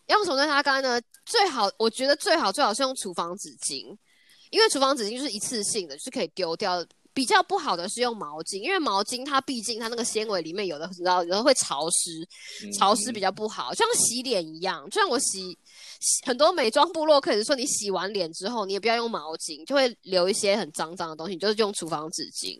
[0.06, 1.00] 要用什么东西擦干呢？
[1.24, 3.96] 最好，我觉得最好最好是用厨房纸巾，
[4.50, 6.84] 因为厨房纸巾就是一次性的，就是可以丢掉。
[7.18, 12.24] 比较不好的是用毛巾，因为毛巾它毕竟它那个纤维里面有的，你知道，有的会潮湿，
[12.78, 14.88] 潮湿比较不好，就像洗脸一样。
[14.88, 15.58] 就像我洗
[16.24, 22.56] 很多美妆部落客也是说，你洗完脸之后，你也不要用毛巾，就会留一些很脏脏的东西，就是用厨房纸巾。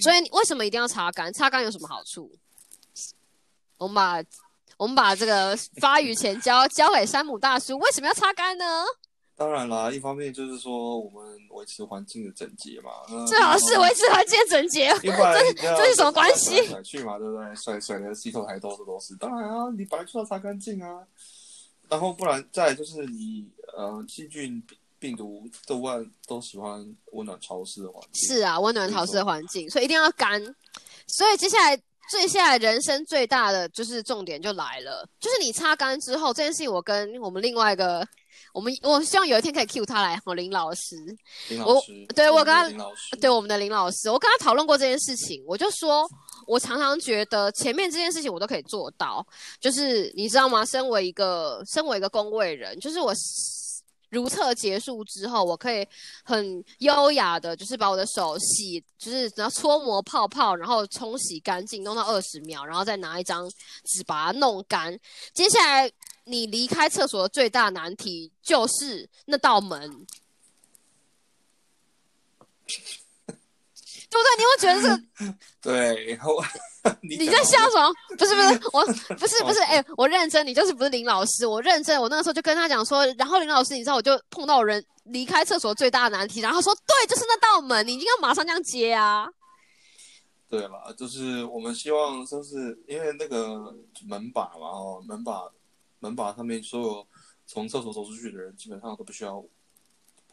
[0.00, 1.30] 所以为什么一定要擦干？
[1.30, 2.32] 擦干有什么好处？
[3.76, 4.24] 我们把
[4.78, 8.64] 我们把这个发语权交交给山姆大叔，为什么要擦干呢？
[9.40, 12.90] 当然啦，一方面就是说我们维持环境的整洁嘛，
[13.26, 14.90] 最好是维持环境整洁。
[15.00, 15.10] 这
[15.46, 16.62] 是这这是什么关系？
[16.66, 17.56] 甩去嘛，对不对？
[17.56, 19.16] 甩甩的洗头台都是都是。
[19.16, 21.02] 当然啊，你本来就要擦干净啊。
[21.88, 24.62] 然后不然再就是你呃细菌
[24.98, 28.28] 病毒都万都喜欢温暖潮湿的环境。
[28.28, 30.38] 是啊，温暖潮湿的环境，所以一定要干。
[31.06, 38.06] 所以接下来最下来人生最大的就是重点就来了，就是你擦干之后这件事情，我跟我们另外一个。
[38.52, 40.96] 我们我希望有一天可以 cue 他来，我林老师，
[41.48, 42.70] 林老师，对我跟他，
[43.20, 46.08] 对我们的林老师，我跟他讨论过这件事情，我就说，
[46.46, 49.24] 我常常觉得前面这件事情我都可以做到，
[49.60, 50.64] 就是你知道吗？
[50.64, 53.14] 身为一个身为一个公卫人，就是我
[54.10, 55.86] 如厕结束之后，我可以
[56.22, 63.48] 很优雅的，就是把我的手洗，就是然后搓磨泡泡，然后冲洗干净，弄到二十秒，然后再拿一张
[63.84, 64.98] 纸把它弄干，
[65.32, 65.90] 接下来。
[66.24, 69.80] 你离开厕所的最大难题就是那道门，
[72.68, 72.76] 对
[73.26, 74.36] 不对？
[74.38, 74.88] 你会觉得这
[75.26, 75.34] 个？
[75.60, 76.16] 对，
[77.02, 77.92] 你在笑什么？
[78.16, 78.84] 不是不是，我
[79.16, 81.46] 不是不是，哎，我认真，你就是不是林老师？
[81.46, 89.28] 我认真，我那个时候就跟他讲说，然后林老师，你知道，我就碰到人离开厕所最大的难题，然后说，对，就是那道门，你一定要马上这样接啊。
[90.48, 93.74] 对了，就是我们希望，就是因为那个
[94.06, 95.42] 门把嘛，哦，门把。
[96.02, 97.06] 门把上面所有
[97.44, 99.44] 从厕所走出去的人，基本上都不需要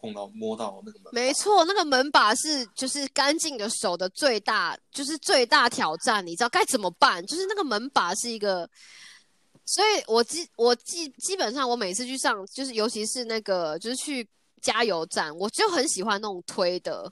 [0.08, 1.14] 碰到摸到那个门。
[1.14, 6.26] 没错，那个门把是就是干净的手的最大，就是最大挑战。
[6.26, 7.26] 你知道该怎么办？
[7.26, 8.70] 就是那个门把是一个，
[9.66, 14.28] 所以我基我基基本上我每次去上，就是尤其是那个就是去
[14.62, 17.12] 加油站，我就很喜欢那种推的。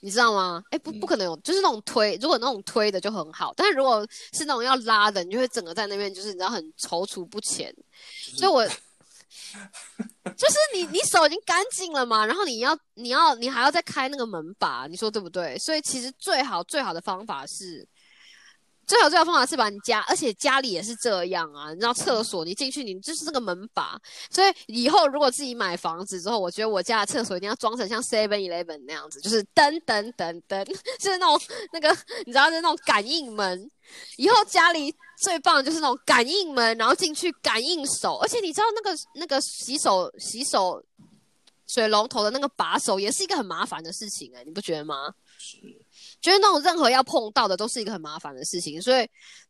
[0.00, 0.62] 你知道吗？
[0.70, 7.74] 哎，不，嗯不可能有，就是那种推，如果那种推的就很好，但是如果是那种要拉的，你就会整个在那边就是你知道很踌躇不前。
[8.26, 8.64] 就是所以我
[10.36, 15.56] 就是你，你手已经干净了嘛，然后你要你要你还要再开那个门把，你说对不对？
[15.58, 17.86] 所以其实最好最好的方法是。
[18.86, 21.72] 最好最好方法是把你家，而且家里也是这样啊。
[21.72, 30.74] 你知道厕所你进去，你就是那个门把，所以以后如果自己买房子之后，我觉得我家的厕所一定要装成像 Seven Eleven 那样子，就是噔噔噔噔，就
[31.10, 31.40] 是那种
[31.72, 31.88] 那个
[32.24, 33.68] 你知道，是那种感应门。
[34.16, 40.82] 以后家里最棒的就是那种感应门，然后进去感应手，而且你知道那个那个洗手洗手
[41.66, 45.12] 水龙头的那个把手也是一个很麻烦的事情哎、你不觉得吗？
[45.38, 45.56] 是
[46.26, 49.08] 就是那种任何要碰到的都是一个很麻烦的事情，所以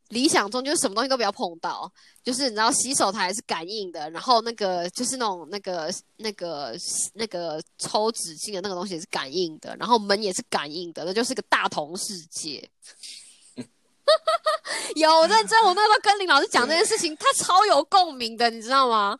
[0.09, 1.91] 理想中就是什么东西都不要碰到，
[2.23, 6.77] 就是你知道洗手台是感应的，然后那个就是那种那个那个
[7.15, 12.69] 那个抽纸巾的那个东西也是感应的，然后门也是感应的，那就是个大同世界。
[14.95, 19.17] 有认真，我那时候跟林老师讲这件事情，他超有共鸣的，你知道吗？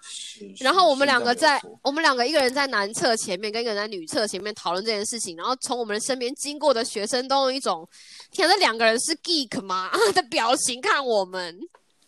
[0.60, 7.88] 然后我们两个在我们两个一个人在男厕前面，跟一个人在女厕前面讨论这件事情，然后从我们身边经过的学生都用一种
[8.32, 11.60] “天啊，这两个人是 geek 吗？” 的表情看我们。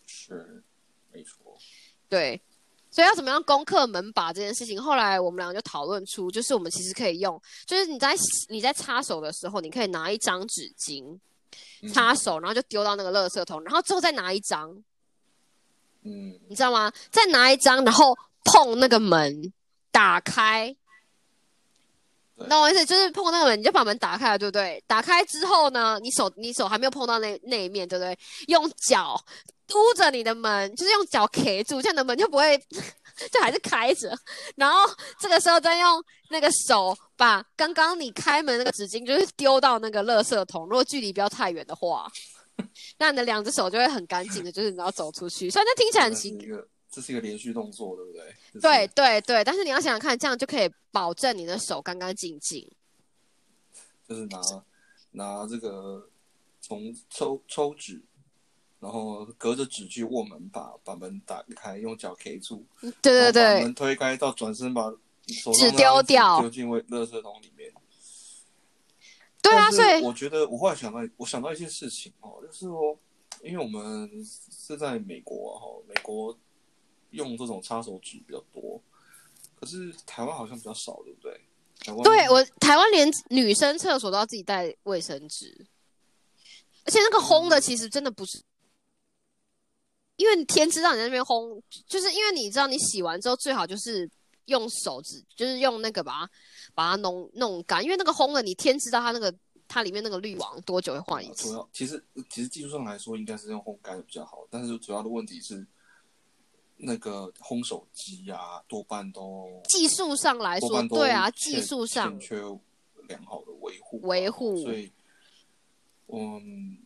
[0.06, 0.62] 是
[1.12, 1.56] 没错，
[2.08, 2.40] 对，
[2.90, 8.14] 所以要怎么样攻克门把这件事情，后来我们两个就讨论出，就是我们其实可以用，就是你在
[8.48, 11.20] 你在擦手的时候，你可以拿一张纸巾嗯
[11.92, 14.70] 擦手，然后就丢到那个垃圾桶，然后之后再拿一张，
[16.02, 16.92] 嗯，你知道吗？
[17.10, 19.52] 再拿一张，然后碰那个门，
[19.90, 20.74] 打开。
[22.36, 22.86] 对你懂我意思？
[22.86, 24.82] 就是碰那个门，你就把门打开了，对不对？
[24.86, 28.18] 打开之后呢，你手你手还没有碰到那那一面，对不对？
[28.48, 29.22] 用脚
[29.66, 32.58] 嘟着你的门，就是用脚 K 住，这样的门就不会
[33.30, 34.16] 就还是开着。
[34.56, 40.64] 然后这个时候再用那个手把刚刚你开门那个纸巾，就是丢到那个垃圾桶。
[40.64, 42.10] 如果距离不要太远的话，
[42.98, 45.50] 那你的两只手就会很干净的，就是你要走出去。
[45.50, 48.34] 虽然这听起来很奇这是一个这是一个连续动作，对不对？
[48.60, 52.68] 对，对对，但是你要想想看，这样就可以保证你的手干干净净。
[54.08, 54.40] 就是拿
[55.12, 56.08] 拿这个
[56.60, 58.02] 从抽抽纸，
[58.80, 64.90] 然后隔着纸去握门把，把门打开，用脚 K 住，对对对门推开，到转身把
[65.28, 67.72] 手纸丢掉丢进卫垃圾桶里面。
[69.42, 72.98] 对啊，所以我觉得我后来想到，我想到一件事情哦，就是说，
[73.42, 76.38] 因为我们是在美国啊，哈，美国
[77.10, 78.80] 用这种擦手纸比较多，
[79.58, 81.40] 可是台湾好像比较少，对不对？
[81.80, 85.66] 台湾对我台湾连女生厕所都要自己带卫生纸，
[86.84, 88.42] 而且那个烘的其实真的不是，
[90.20, 94.06] 因为你天知道你在那边烘，就是因为你知道你洗完之后最好就是
[94.44, 96.30] 用手指，就是用那个把它
[96.74, 99.34] 把它弄弄干，因为那个烘了你天知道它那个
[99.66, 101.54] 它里面那个滤网多久会换一次主次。
[101.54, 105.66] 要其实其实技术上来说应该是用烘干的比较好，但是主要的问题是
[106.76, 112.36] 那个烘手机啊，多半都技术上来说，对啊，技术上欠缺
[113.08, 114.92] 良好的维护啊维护所以
[116.08, 116.78] 嗯，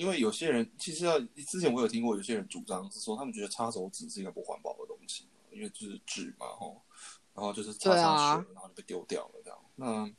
[0.00, 6.80] 因为有些人其实要之前我有听过有些人主张是说，他们觉得擦手纸是一个不环保的东西，因为就是纸嘛，吼，
[7.34, 9.58] 然后就是擦擦对啊水，然后就被丢掉了这样。
[9.76, 10.10] 那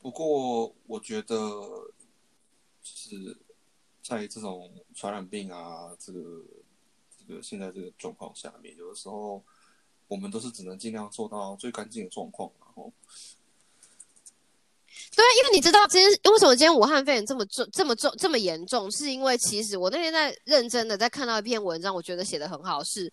[0.00, 1.92] 不过我觉得就
[2.82, 3.36] 是
[4.02, 6.42] 在这种传染病啊，这个
[7.18, 9.44] 这个现在这个状况下面，有的时候
[10.08, 12.90] 我们都是只能尽量做到最干净的状况，然后
[15.14, 23.10] 对，因为你知道今天为什么今天武汉肺炎这么重、这么重、这么严重，是因为其实我那天在认真的在看到一篇文章，我觉得写的很好是，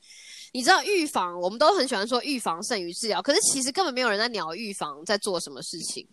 [0.51, 6.07] 你知道预防，我们都很喜欢说预防胜于治疗，可是其实根本没有人在鸟预防在做什么事情。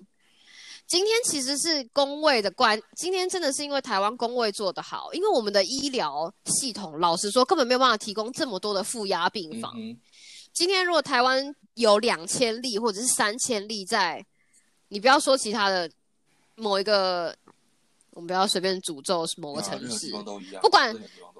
[0.86, 9.72] 今天其实是工位的关，今天真的是因为台湾工位做得好，因为我们的医疗系统，老实说根本没有办法提供这么多的负压病房。
[10.52, 14.26] 今天如果台湾有两千例或者是三千例在，
[14.90, 15.90] 你不要说其他的
[16.56, 17.34] 某一个，
[18.10, 20.12] 我们不要随便诅咒某个城市
[20.60, 20.94] 不管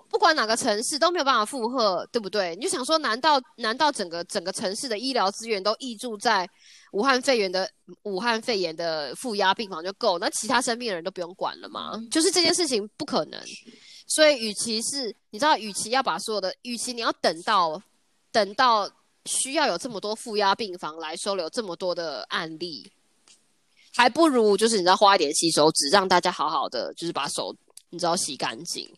[0.08, 2.56] 不管哪个城市都没有办法负荷，对不对？
[2.56, 6.48] 你就想说，难道难道整个整个城市的医疗资源都挹注在
[6.92, 7.70] 武汉肺炎的
[8.02, 11.92] 武汉肺炎的负压病房就够，那其他生病的人都不用管了吗？
[12.10, 13.40] 就是这件事情不可能。
[14.08, 17.80] 所以，与其是你知道，与其要把所有的，与其你要等到
[18.32, 18.90] 等到
[19.26, 22.90] 需要有这么多负压病房来收留这么多的案例，
[23.94, 27.54] 还不如就是你知道花一点洗手纸，让大家好好的就是把手
[27.90, 28.88] 你知道洗干净。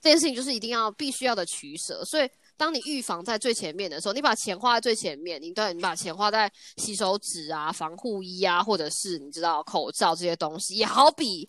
[0.00, 11.48] 这件事情就是一定要必须要的取舍，所以当你预防在最前面的时候，你把钱花在最前面，你对，你把钱花在洗手纸啊、防护衣啊，或者是你知道口罩这些东西，也好比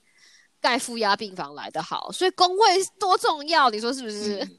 [0.61, 2.11] 盖负压病房来的好。
[2.11, 4.39] 所以工位多重要，你说是不是？
[4.39, 4.57] 嗯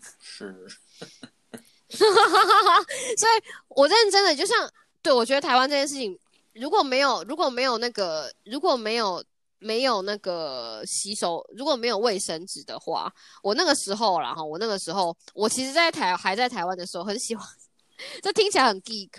[1.88, 4.70] 是， 所以我认真的就像
[5.02, 6.16] 对我觉得台湾这件事情，
[6.59, 9.24] 如果没有如果没有那个如果没有
[9.59, 17.46] 没有那个洗手，如果没有卫生纸的话，我那个时候啦哈，我那个时候我其实在台还在台湾的时候，很喜欢，
[18.22, 19.11] 这听起来很 geek，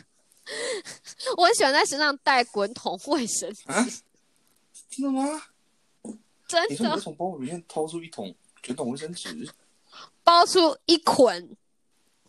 [1.38, 3.86] 我很喜欢在身上带滚筒卫生纸，啊，
[4.90, 5.42] 真的吗？
[6.48, 8.34] 真的你说你从包里面掏出一桶
[8.64, 9.50] 卷筒卫生纸？
[10.24, 11.58] 包出一捆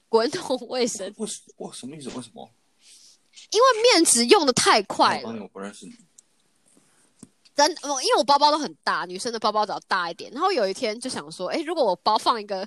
[0.09, 2.09] 滚筒卫生，为什哇什么意思？
[2.16, 2.50] 为什么？
[3.51, 5.92] 因为面纸用的太快了我不认识你。
[7.57, 10.30] 真，我因为我包包都很大，女生的包包只要大一点。
[10.32, 12.64] 然后有一天就想说，哎，如果我包放一个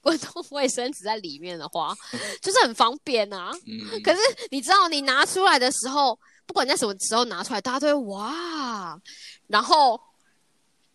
[0.00, 1.94] 滚筒卫生纸在里面的话，
[2.42, 3.52] 就是很方便啊。
[3.66, 4.20] 嗯，可是
[4.50, 9.00] 你知道，你拿出来的时候，不管在什么时候拿出来，大家都会哇。
[9.46, 10.00] 然后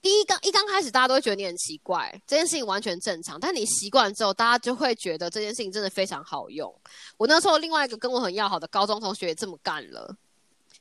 [0.08, 3.38] 第一刚一刚开始，大家都会觉得你很奇怪，这件事情完全正常。
[3.38, 6.74] 但你习惯之后，大家就会觉得这件事情真的非常好用。
[7.18, 10.16] 我那时候另外一个跟我很要好的高中同学也这么干了。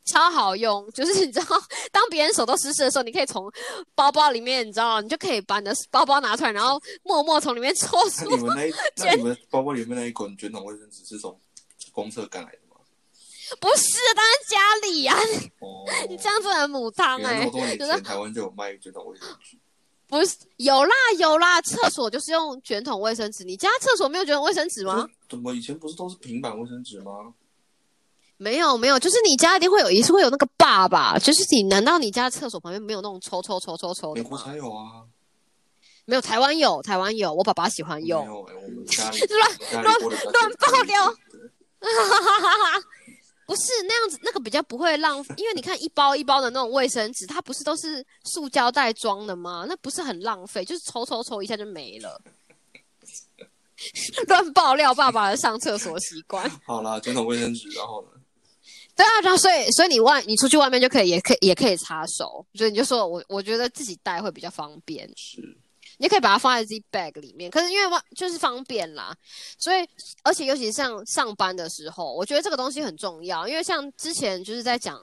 [0.05, 1.61] 超好用， 就是你知道，
[1.91, 3.51] 当别人手都湿湿的时候，你可以从
[3.97, 8.73] 包包里面，你知道，你就可以把你的包包拿出来，然后默默从里面抽那出你们那一
[9.05, 11.37] 那你们包包里面那一捆卷筒卫生纸是从
[11.91, 12.66] 公厕干来的吗？
[13.61, 15.15] 不是，当然家里呀、
[15.61, 19.57] 哦， 你这样子很母汤哎、原来那么多 年就是前台湾就有卖卷筒卫生纸。
[20.09, 25.07] 不是有啦有啦，厕所就是用卷筒卫生纸，你家厕所没有卷筒卫生纸吗？
[25.29, 27.35] 怎么以前不是都是平板卫生纸吗？
[28.37, 31.19] 没有没有，就是你家一定会有，一是会有那个坝吧？
[31.19, 34.45] 就是你难道你家厕所旁边没有那种抽抽抽抽抽的美国吗？
[34.45, 35.03] 才有啊，
[36.05, 38.25] 没有，台湾有，台湾有，我爸爸喜欢没用。
[38.27, 39.19] 有哎，我们家里
[39.73, 41.51] 乱乱简单爆料一点。
[41.81, 41.91] 对
[43.47, 49.65] 不是那样子，那个比较不会浪费，因为你看一包一包的那种卫生纸，它不是都是塑胶袋装的吗？
[49.69, 52.21] 那不是很浪费，就是抽抽抽一下就没了。
[54.27, 56.51] 乱爆料爸爸的上厕所习惯。
[56.65, 58.09] 好啦，卷筒卫生纸，然后呢？
[58.97, 65.56] 对啊，然后所以所以你外你出去外面就可以也可以也可以擦手，所以你就说我我觉得自己带会比较方便，是
[65.99, 67.51] 你可以把它放在自己 bag 里面。
[67.51, 69.17] 可是因为外就是方便啦，
[69.59, 69.89] 所以
[70.23, 75.01] 而且尤其是像上班的时候，我觉得这个东西很重要，因为像之前就是在讲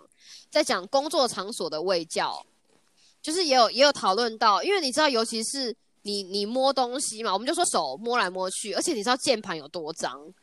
[0.50, 2.46] 在讲工作场所的卫教，
[3.22, 10.34] 就是也有也有讨论到，因为你知道，尤其是你你摸东西嘛，我们就说手摸来摸去，而且你知道键盘有多脏。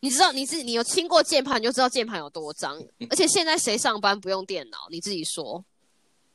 [0.00, 2.78] 你知道你是你有亲过键盘，你就知道键盘有多脏。
[3.08, 4.78] 而且现在谁上班不用电脑？
[4.90, 5.62] 你自己说，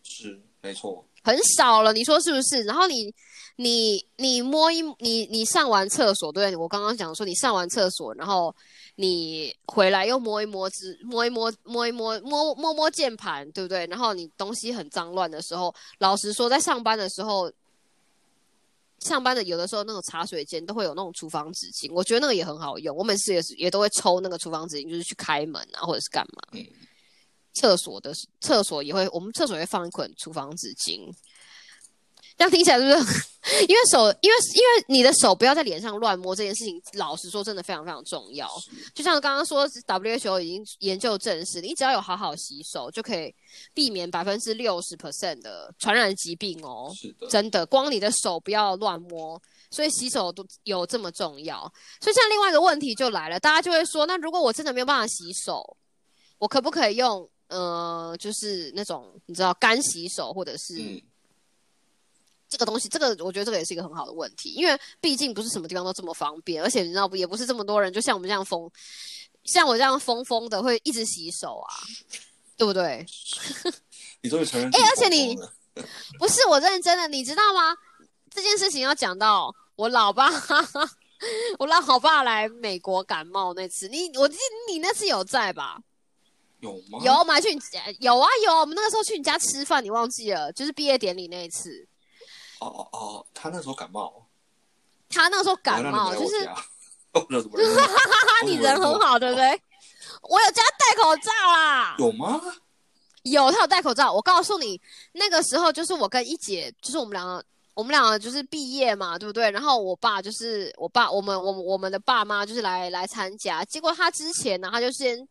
[0.04, 2.62] 是没错，很少了，你说是不是？
[2.64, 3.12] 然后你
[3.56, 6.56] 你你摸一你你上完厕所，对？
[6.56, 8.56] 我刚刚讲说你上完厕所，然后
[8.96, 13.88] 你回来又摸一摸纸摸一摸摸一摸摸摸摸键盘，对不对？
[13.88, 17.52] 然后你东西很脏乱的时候，老实说，在上班的时候。
[19.02, 22.96] 上班的有的时候那种茶水间都会有那种厨房纸巾，我觉得那个也很好用。
[22.96, 26.60] 我每次也是也都会抽那个厨房纸巾，就是去开门啊，或者是干嘛。
[27.56, 31.12] 厕所的厕所也会，我们厕所也会放一捆厨房纸巾。
[32.38, 33.24] 这样听起来是不是？
[33.70, 38.50] 因为手，因为因为你的手不要在脸上乱摸这件事情，老实说真的非常非常重要。
[38.94, 43.34] 就像刚刚说，WHO 已经研究证实，你只要有好好洗手，就可以
[43.74, 46.92] 避免百分之六十 percent 的传染疾病哦。
[47.00, 49.42] 是的，真的，光你的手不要乱摸，
[49.72, 51.60] 所以洗手都有这么重要。
[52.02, 55.78] 所以像另外一个问题就来了，大家就会说，那如果我真的没有办法洗手，
[56.38, 61.02] 我可不可以用呃，就是那种你知道干洗手，或者是嗯，
[62.50, 62.88] 这个东西？
[62.90, 68.70] 这个我觉得这个也是一个很好的问题，因为毕竟不是什么地方都这么方便，而且你知道不，也不是这么多人，就像我们这样疯，
[69.44, 71.74] 像我这样疯疯的会一直洗手啊，
[72.58, 73.06] 对不对？
[74.22, 74.70] 你终于承认。
[74.70, 75.38] 哎而且你
[76.18, 77.76] 不是我认真的，你知道吗？
[78.32, 80.30] 这件事情要讲到我老爸，
[81.60, 85.80] 我让好爸来美国感冒那次，你我记得你那次有在吧？
[86.66, 87.00] 有吗？
[87.04, 90.52] 有，我们还去你家，有啊有，我们那个时候去你家吃饭，你忘记了？
[90.54, 91.88] 就是毕业典礼那一次，
[92.60, 94.28] 哦哦哦，他那时候感冒，
[95.10, 96.64] 他那时候感冒，就是让你来
[97.14, 97.60] 我家我怎么
[98.46, 99.62] 你人很好，对不对？
[100.24, 102.42] 我有叫他戴口罩啦，有吗？
[103.24, 104.12] 有，他有戴口罩。
[104.12, 104.80] 我告诉你，
[105.14, 107.44] 那个时候就是我跟一姐，就是我们两个，
[107.74, 109.50] 我们两个就是毕业嘛，对不对？
[109.52, 113.64] 然后我爸就是我爸，我们我们我们的爸妈就是来来参加。
[113.66, 115.28] 结果他之前呢，他就先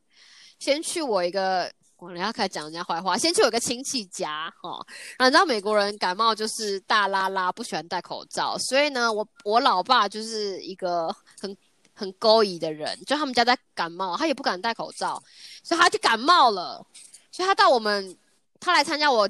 [0.59, 4.85] 先去我一个，我人家开始讲人家坏话，先去我一个亲戚家哦。
[5.19, 11.57] 然后你知道美国人感冒就是大拉拉，不喜欢戴口罩，所以呢，我我老爸就是一个很
[11.95, 15.23] 很勾引的人，就他们家在感冒，他也不敢戴口罩，
[15.63, 16.85] 所以他就感冒了。
[17.31, 18.17] 所以他到我们
[18.61, 19.29] 他来参加我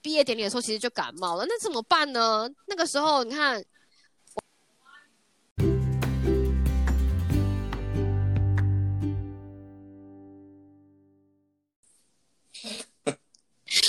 [0.00, 1.44] 毕业典礼的时候，其实就感冒了。
[1.46, 2.48] 那怎么办呢？
[2.66, 3.64] 那个时候你看。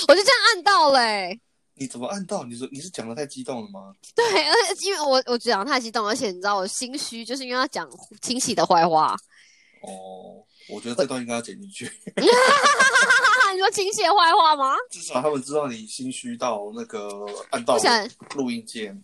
[0.08, 1.40] 我就这样按到嘞。
[1.76, 2.44] 你怎么按到？
[2.44, 3.92] 你说你是讲的太激动了吗？
[4.14, 7.88] 对，而且因为我我讲太激动，而且你知道我心虚，就是因为要讲
[8.22, 9.16] 亲戚的坏话。
[9.82, 10.38] 哦，
[10.68, 11.84] 我觉得这段应该要剪进去。
[12.16, 14.76] 你说亲戚的坏话吗？
[14.90, 17.76] 至少他们知道你心虚到那个按到
[18.34, 19.02] 录音键。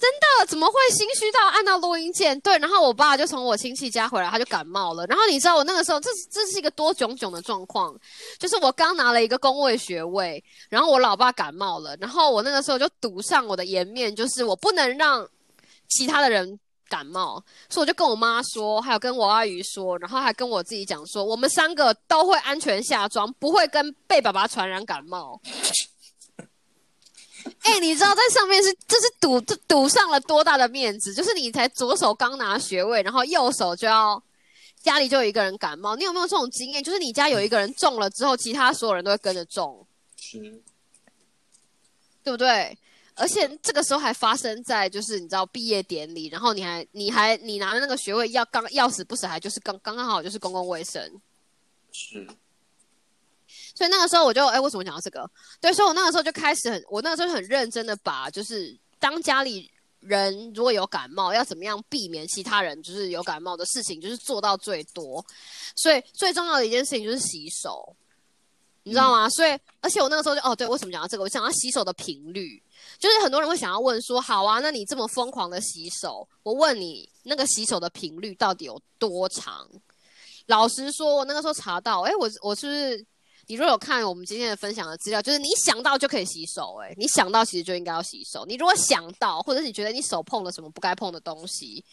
[0.00, 2.40] 真的怎么会心虚到按到录音键？
[2.40, 5.04] 对，然后我爸就从我亲戚家回来，他就感冒了。
[5.04, 7.94] 然后你知道我那个时候，这这是一个多囧囧的状况，
[8.38, 15.28] 就是我刚拿了一个工位学位，然后我老爸感冒了，然后我那个时候就赌上我的颜面，就是我不能让
[15.90, 25.38] 其他的人感冒，所以我就跟我妈说，还有跟我阿姨说，然后还跟我自己讲说，我们三个都会安全下装，不会跟被爸爸传染感冒。
[27.62, 31.12] 哎，你知道在上面是这是赌赌上了多大的面子？
[31.14, 34.22] 就是你才左手刚拿学位，然后右手就要
[34.82, 35.96] 家里就有一个人感冒。
[35.96, 36.82] 你有没有这种经验？
[36.82, 39.86] 就是你家有一个人中了之后，其他所有人都会跟着中，
[40.16, 40.38] 是，
[42.22, 42.76] 对不对？
[43.16, 51.20] 而且这个时候还发生在就是你知道毕业典礼，然后你还你还你拿的那个学位要刚要死不死，还就是刚刚刚好就是公共卫生，
[51.92, 52.26] 是。
[53.80, 55.26] 所以那个时候我就哎，为什么讲到这个？
[55.58, 59.70] 对，所以我那个时候就开始很，我那个时候很认真的把，就是当家里
[60.00, 65.24] 人如果有感冒，要怎么样避免其他人就是有感冒的事情，就是做到最多。
[65.76, 67.96] 所以最重要的一件事情就是洗手，
[68.82, 69.30] 你知道吗？
[69.30, 71.22] 所以而且我那个时候就哦，对，为什么讲到这个？
[71.22, 72.62] 我想要洗手的频率，
[72.98, 79.66] 就是很多人会想要问说，好啊，那你这么疯狂的洗手，我问你，那个洗手的频率到底有多长？
[80.48, 83.06] 老实说，我那个时候查到，哎，我我是不是？
[83.50, 88.46] 你如果有看我们今天的分享的资料，就是你想到就可以洗手，诶，你想到其实就应该要洗手。
[88.46, 91.84] 你如果想到，或者是你觉得你手碰了什么不该碰的东西，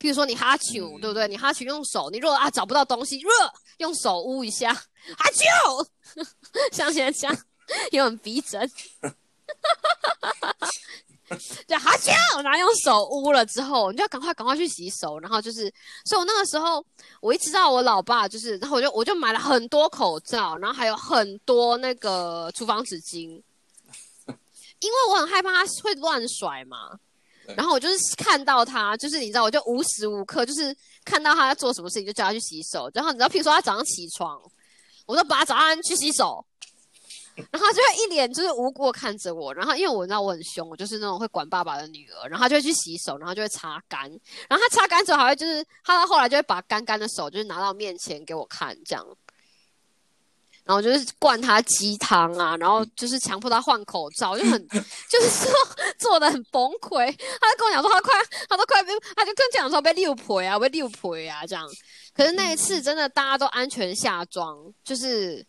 [0.00, 1.28] 譬如说你哈啾，对不对？
[1.28, 3.30] 你哈啾用手，你如果啊找不到东西，热
[3.78, 4.82] 用手捂一下，哈
[5.30, 5.86] 啾，
[6.74, 7.44] 像现在这样，
[7.92, 8.68] 又很逼真。
[11.66, 12.12] 对，哈啾，
[12.42, 15.72] 然后用手捂了之后，你就要赶快赶快去洗手，然后就是，
[16.04, 16.84] 所以我那个时候，
[17.22, 23.42] 我一直到我老爸就是，然后我就我就买了很多口罩，然后还有很多那个厨房纸巾，
[24.80, 26.98] 因为我很害怕他会乱甩嘛，
[27.56, 34.38] 然后我就是看到他，就是你知道，我就无时无刻就是看到他在做什么事情，就叫他去洗手，然后你知道，譬如说他早上起床，
[35.06, 36.44] 我就把他早上去洗手。
[37.34, 44.02] 然后就会一脸就是无辜看着我，然后因为我知道我很凶，我就是那种会管爸爸的女儿，然后他就会去洗手，然后就会擦干，
[44.48, 49.06] 然后他擦干之后还会就是他到后来就会把干干的手就是拿到面前给我看这样，
[50.64, 54.68] 然后就是灌他鸡汤啊，然后就是强迫他换口罩，就很
[55.08, 55.50] 就是说
[55.98, 57.06] 做的很崩溃，
[57.40, 58.12] 他就跟我讲说他快
[58.46, 61.66] 他都快被他就跟讲说被六婆啊被六婆啊这样，
[62.14, 65.46] 可是那一次真的大家都安全下装，就是。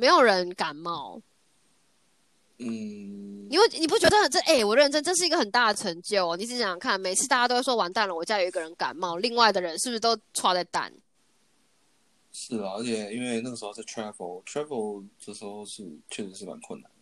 [0.00, 1.20] 没有人感冒，
[2.56, 6.34] 嗯，因为你不觉得这哎，我认真，这是一个很大的成就。
[6.36, 10.90] 你想想看，每次大家都会说完蛋了，我家有一个人感冒，另外的人是不是都抓在蛋？
[12.32, 16.96] 是啊，而且因为那个时候在 travel，travel 这时候是确实是蛮困难的。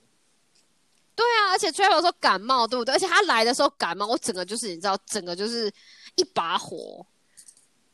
[1.14, 2.92] 对啊，而且 travel 说感冒，对不对？
[2.92, 5.72] 而且他来的时候感冒，我整个就是你知道，整个就是
[6.16, 7.06] 一把火。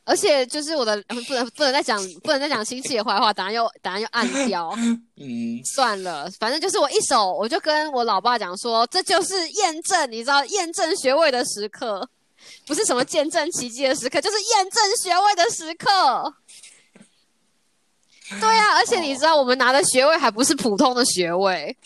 [0.04, 4.70] 而且就是我的不能不能再讲不能再讲亲戚的坏话，等下又等下又暗掉。
[5.16, 12.06] 嗯，算了，反正就是我一手，我就跟我老爸讲说，这就是验证，你知道验证学位的时刻，
[12.66, 16.34] 不是什么见证奇迹的时刻，就是验证学位的时刻。
[18.40, 21.76] 对啊，而且你知道我们拿的学位还不是普通的学位。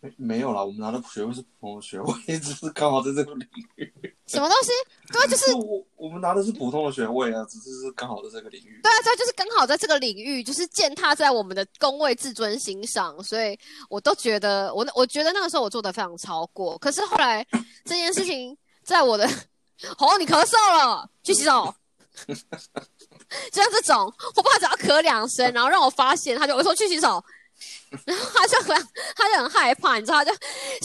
[0.00, 3.46] 没没有啦，我们拿的学位是普通的学位，只是刚好在这个领
[3.76, 3.92] 域。
[4.26, 4.70] 什么东西？
[5.12, 8.80] 对，就是我我们拿的是普通的学位啊，只是是刚好在这个领域。
[8.82, 13.58] 对啊，这就是刚好在这个领域，就是践踏在我们的工位自尊心上，所以
[13.90, 16.78] 我都觉得我我觉得那个时候我做的非常超过。
[16.78, 17.46] 可是后来
[17.84, 19.26] 这件事情在我的，
[19.98, 21.74] 哦，你咳嗽了，去洗手。
[22.26, 22.34] 就
[23.62, 27.22] 像这种，我爸只要咳两声，然后让我发现，他就我说去洗手。
[28.06, 30.32] 然后他就很，他就很害怕，你知道，他就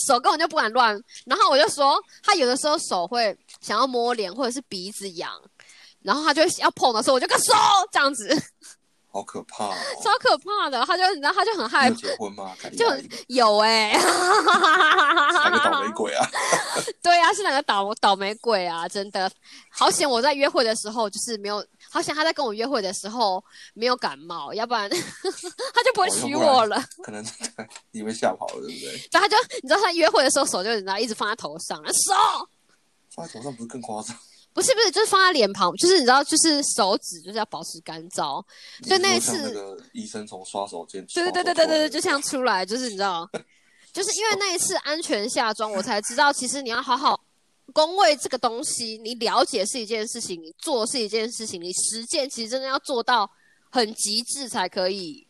[0.08, 1.00] 手根本就不敢乱。
[1.26, 5.32] 然后我就说，他有的时候手会想要摸脸或者是鼻子痒，
[6.02, 7.54] 然后他就要碰的时候，我就跟手
[7.92, 8.44] 这样子，
[9.12, 9.70] 好可怕，
[10.04, 10.84] 超可怕的。
[10.86, 11.96] 他就你知道，他就很害怕。
[11.96, 12.54] 结婚吗？
[12.78, 12.86] 就
[13.28, 16.28] 有哎， 哈个倒霉鬼啊！
[17.02, 18.88] 对啊，是两个倒倒霉鬼啊！
[18.90, 19.32] 真的，
[19.70, 21.66] 好险我在约会的时候就是没有，
[21.96, 23.42] 好想他在跟我约会的时候
[23.74, 26.78] 没有感冒，要不然 他就不会娶我了。
[27.02, 27.26] 可能
[27.92, 28.98] 你被吓跑了，对不对？
[28.98, 32.14] 对，他就你知道他约会的时候手就你知道一直放在头上，手
[33.16, 34.14] 放在头上不是更夸张？
[34.54, 38.44] 不是不是，就是放在脸旁，就是你知道，就是手指就是要保持干燥。
[38.86, 43.26] 所以那一次那个医生从刷手间，对对对对对对，就像出来，就是你知道。
[43.94, 47.18] 就是因为那一次安全下装，我才知道，其实你要好好
[47.76, 53.30] 工位这个东西，你了解是一件事情，你做是一件事情，你实践其实真的要做到
[53.70, 55.28] 很极致才可以。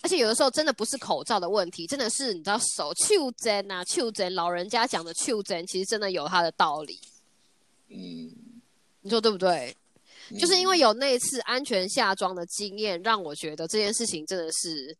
[0.00, 7.00] 而且有的时候真的不是口罩的问题，真的是你知道手袖针啊，袖针，老人家讲的袖针，其实真的有它的道理。
[7.88, 8.30] 嗯，
[9.00, 9.76] 你说对不对？
[10.38, 14.96] 就是因为有那一次安全下装的经验，让我觉得这件事情真的是。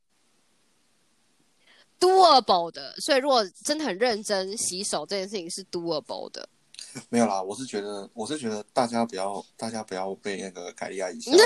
[1.99, 6.47] doable 的，所以如果真的很认真洗手这件事情是 doable 的。
[7.09, 11.31] 没有啦，我是觉得，我是觉得大家不要，大家不要被那个凯莉阿姨吓。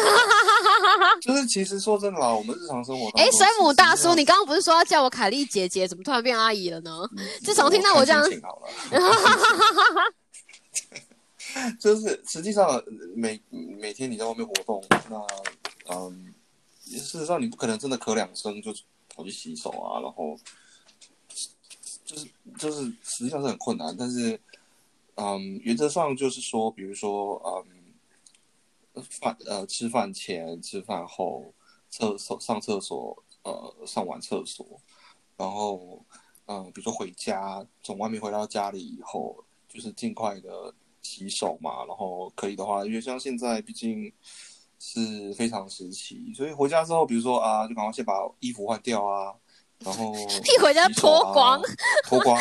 [1.20, 3.08] 就是其实说真的啦，我们日常生活。
[3.18, 6.90] 哎，水母大叔，你刚刚不是说要叫我凯莉姐姐，怎么突然变阿姨了呢？
[7.44, 8.22] 自从听到我这样。
[8.42, 8.68] 好了。
[11.80, 12.80] 就是实际上
[13.14, 15.26] 每每天你在外面活动，那
[15.94, 16.32] 嗯，
[16.86, 18.72] 事实上你不可能真的咳两声就。
[19.12, 20.38] 跑去洗手啊，然后
[22.06, 22.26] 就是
[22.56, 24.40] 就是实际上是很困难，但是
[25.20, 27.40] 嗯，原则上就是说，比如说
[28.94, 31.52] 嗯，饭呃吃饭前、吃饭后、
[31.90, 34.66] 厕所上厕所呃上完厕所，
[35.36, 36.02] 然后
[36.46, 44.12] 嗯，比如说回家从外面回到家里以后，就是尽快的洗手嘛，然后可以的话，因为像现在毕竟。
[44.82, 49.34] 是非常时期，所以回家之后，比如说啊，就赶快先把衣服换掉啊，
[49.84, 50.14] 然后
[50.44, 51.62] 一回家脱光，
[52.04, 52.38] 脱光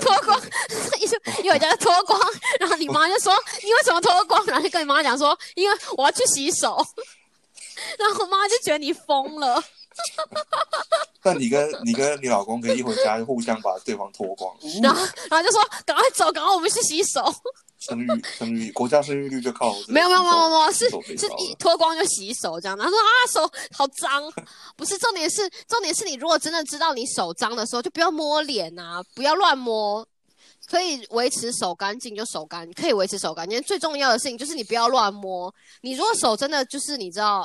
[0.00, 0.40] 脱光，
[1.00, 1.04] 一
[1.44, 2.20] 一回家脱光，
[2.60, 4.44] 然后你妈就说你为什么脱光？
[4.46, 6.84] 然后就跟你妈讲说，因为我要去洗手，
[7.98, 9.62] 然后我妈就觉得你疯了。
[11.24, 15.00] 那你跟 你跟你老公可以一回家就互相把对方脱光， 然后
[15.30, 17.32] 然后就说赶快走，赶快我们去洗手。
[17.82, 18.06] 生育
[18.38, 22.78] 生育国家生育率就靠没有没有没有没有是是一脱光就洗手这样。
[22.78, 24.22] 他说啊手好脏，
[24.76, 30.06] 不是重点是重点是你如果真的知道你手脏的时候，就不要摸脸啊，不要乱摸，
[30.68, 33.60] 可以维持手干净就手干，可以维持手干净。
[33.62, 35.52] 最重要的事情就是你不要乱摸。
[35.80, 37.44] 你如果手真的就是你知道。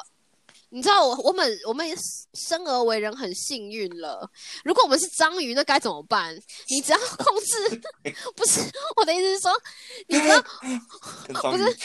[0.70, 1.88] 你知道我我们我们
[2.34, 4.30] 生而为人很幸运了。
[4.64, 6.36] 如果我们是章鱼，那该怎么办？
[6.70, 7.82] 你只要控制，
[8.36, 8.60] 不是
[8.98, 9.52] 我的意思是说，
[10.08, 10.44] 你知道
[11.52, 11.78] 不是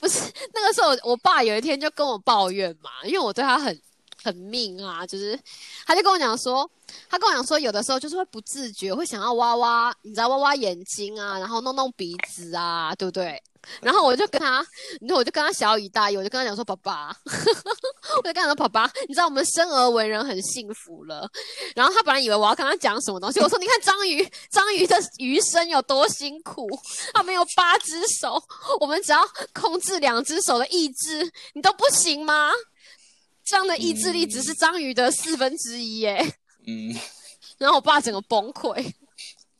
[0.00, 0.20] 不是
[0.52, 3.80] 那个时候，我爸有一天就跟我抱怨嘛，因为我对他很
[4.22, 5.38] 很命啊，就是
[5.86, 6.68] 他就跟我讲说，
[7.08, 13.42] 他跟我讲说，有的时候就是会不自觉会想要挖挖，你知道挖挖眼睛啊，然后弄弄鼻子啊，对不对？
[13.82, 14.66] 然后我就跟他，
[15.02, 17.14] 你说我就跟他小雨大意，我就跟他讲说：“爸爸，
[18.16, 21.28] 我就跟他说，爸爸，你知道我们生而为人很幸福了。”
[21.76, 26.66] 然后他本来以为我要跟他讲什么东西，我说：“你看章鱼，章鱼的鱼生有多辛苦，
[27.12, 28.42] 他们有八只手，
[28.80, 29.20] 我们只要
[29.52, 32.50] 控制两只手的意志，你都不行吗？
[33.44, 36.39] 这样的意志力只是章鱼的四分之一，耶。
[36.66, 36.94] 嗯。
[37.58, 38.74] 然后我爸整个崩溃。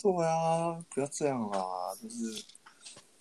[0.02, 1.64] 对啊，不要这样啦，
[2.02, 2.44] 就是。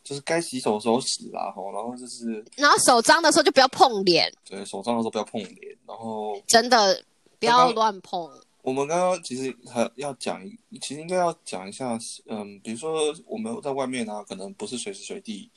[0.02, 4.34] 就是该洗手的时候洗啦，吼，然后就是，然后手脏的时候就不要碰脸。
[4.44, 7.00] 对，手脏的时候不要碰脸，然后真的
[7.38, 8.28] 不要乱碰。
[8.64, 10.42] 我们刚刚其实还要讲，
[10.82, 15.52] 其实应该要讲一下，嗯，比如说我们在外面啊，可能不是随时随地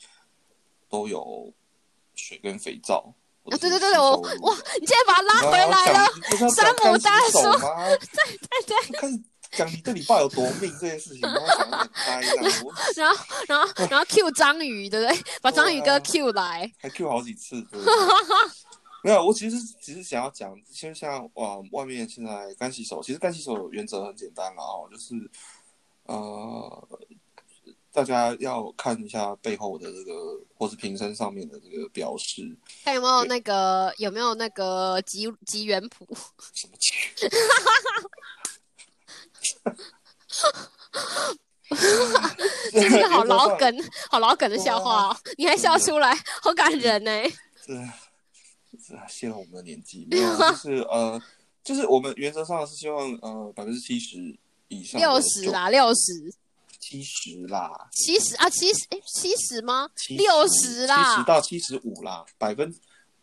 [0.87, 1.51] 都有
[2.13, 3.11] 水跟肥皂。
[3.45, 7.41] 啊，对对对，我哇，你竟然把他拉回来了，山姆大叔，
[8.11, 9.23] 对对对。
[9.53, 12.21] 讲你对你爸有多命这件事情，然后讲很开，
[12.97, 15.23] 然后然后然后 Q 章鱼，对不对？
[15.43, 17.63] 把章鱼哥 Q 来，还 Q 好几次。
[19.03, 25.13] 没有，我其实只是想要讲，就像哇，外面现在干洗手，其实干洗手原则很简单了哦，就是
[26.05, 26.87] 呃，
[27.93, 30.13] 大家要看一下背后的这个，
[30.55, 32.41] 或是瓶身上面的这个标识，
[32.83, 36.05] 看有没有那个有没有那个吉吉原谱？
[36.53, 36.93] 什么吉？
[42.71, 45.17] 这 是好老梗，好老梗的笑话哦！
[45.37, 47.11] 你还笑出来，好感人呢。
[47.65, 47.73] 是，
[48.79, 51.21] 是泄露我们的年纪，没有，就是呃，
[51.63, 54.37] 就是我们原则上是希望呃百分之七十
[54.67, 56.33] 以上，六十啦，六十，
[56.83, 59.89] 七十啦，七十啊，七十，哎，七十吗？
[60.09, 62.73] 六十啦，七十到七十五啦，百分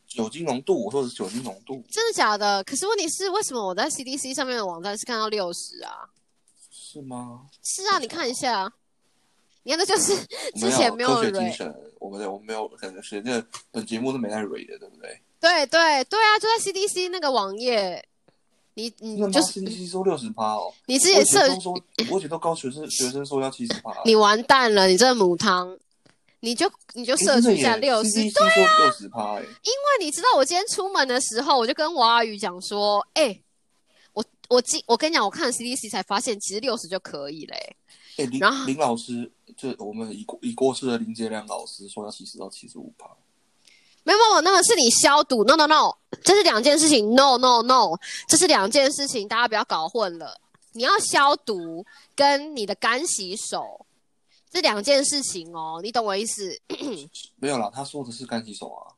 [0.09, 2.65] 酒精浓度，我说的是酒精浓度，真的假的？
[2.65, 6.09] 可是问题是，为什么我在 CDC 上面的网站是看到六十啊？
[6.71, 7.47] 是吗？
[7.63, 8.73] 是啊，你看一下，
[9.65, 10.17] 你看，这就是
[10.57, 11.53] 之没前没有科学精。
[11.53, 15.21] 神，我们的我们没有可能是那本节目都没在蕊的，对不对？
[15.39, 18.09] 对对对啊，就在 CDC 那个网页，
[18.75, 21.73] 你你就是？CDC 说六十趴哦，你之我以前设
[22.11, 25.77] 我以前都高学生学生说要七十趴，你完蛋了，你这母汤，
[26.41, 33.39] 你就你就诶设出一下六十，CDC 说六十趴，哎，因为你知道，我今天出门的时候，我就跟娃娃鱼讲说，哎、
[34.13, 37.77] 我我今我跟你讲，我看 CDC 才发现，其实六十就可以嘞、
[38.17, 43.11] 哎，林林老师，就我们已过已过世的林杰良老师说要七十到七十五趴，
[44.17, 47.97] 没有没有，那个是你消毒，no no no，这是两件事情，no no no，
[48.29, 50.41] 这是两件事情，大家不要搞混了。
[50.73, 51.85] 你要消毒
[52.15, 53.87] 跟你的干洗手，
[54.51, 56.57] 这两件事情哦，你懂我意思？
[57.37, 58.95] 没有啦，他说的是干洗手啊，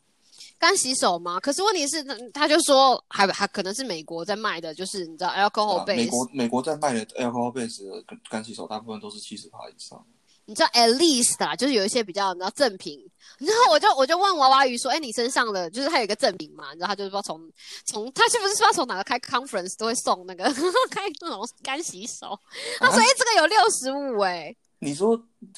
[0.59, 1.41] 干洗手吗？
[1.41, 10.05] 可是问题是，他他就说还还可能是美国在卖的，就是你知道 alcohol base，、美国美国在卖的 alcohol base 干洗手，大部分都是七十帕以上。
[10.45, 12.99] 你知道 at least 啦，就是有一些比较你知道赠品，
[13.39, 17.41] 然后我就我就问娃娃鱼说，哎，你身上的就是他有一个赠品嘛，你知道他就是说从
[17.87, 20.45] 从他是不是不知道从哪个开 conference 都会送那个
[20.91, 22.39] 开那种干洗手，
[22.81, 25.17] 他说哎、这个有六十五哎，你说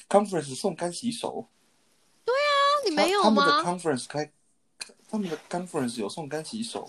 [0.09, 1.49] conference 送干洗手？
[2.25, 2.55] 对啊
[2.85, 4.31] 你没有吗他们的吗？conference 开，
[5.11, 6.89] 他们的 conference 有送干洗手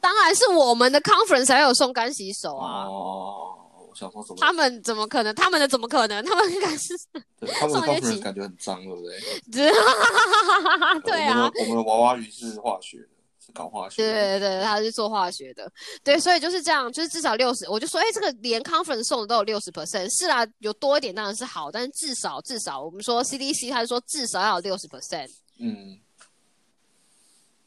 [0.00, 2.84] 当然是我们的 conference 才有送干洗手啊。
[2.86, 3.58] 哦。
[3.92, 4.40] 我想说怎么？
[4.40, 5.34] 他们怎么可能？
[5.34, 6.24] 他们的怎么可能？
[6.24, 6.94] 他们应该是，
[7.38, 9.20] 对他们的送一些 conference 感觉很脏，对不对？
[11.04, 13.08] 对啊，我们的娃娃鱼是化学的，
[13.44, 14.40] 是搞化学对的。
[14.40, 15.70] 对对，他是做化学的，
[16.02, 25.28] 对，所以就是这样，就是至少六十，我就说，哎，这个连 conference 送的都有六十 percent，是啊，有多一点当然是好，但是至少至少我们说 CDC 他是说至少要有六十 percent，
[25.58, 25.98] 嗯，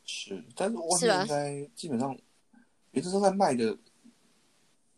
[0.06, 1.28] 是，但是外是吧面应
[1.68, 2.18] 该基本上
[2.92, 3.78] 原则上在卖的，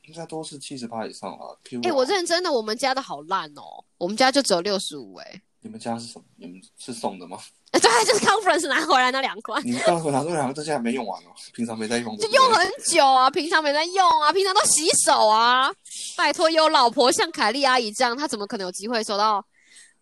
[0.07, 1.55] 应该都是七十趴以上啊。
[1.83, 6.25] 哎，我认真的，我们家的好烂哦，我们家就只有六十五，哎，你们家是什么？
[6.37, 7.37] 你们是送的吗？
[7.71, 9.61] 对，就是 conference 拿回来那两罐。
[9.65, 15.71] 你们刚才拿这两个这些还没用完哦，平常没在用，就用很久啊，平常没在用啊，平常都洗手啊。
[16.15, 19.45] 拜托，有老婆像凯莉阿姨这样，她怎么可能有机会收到？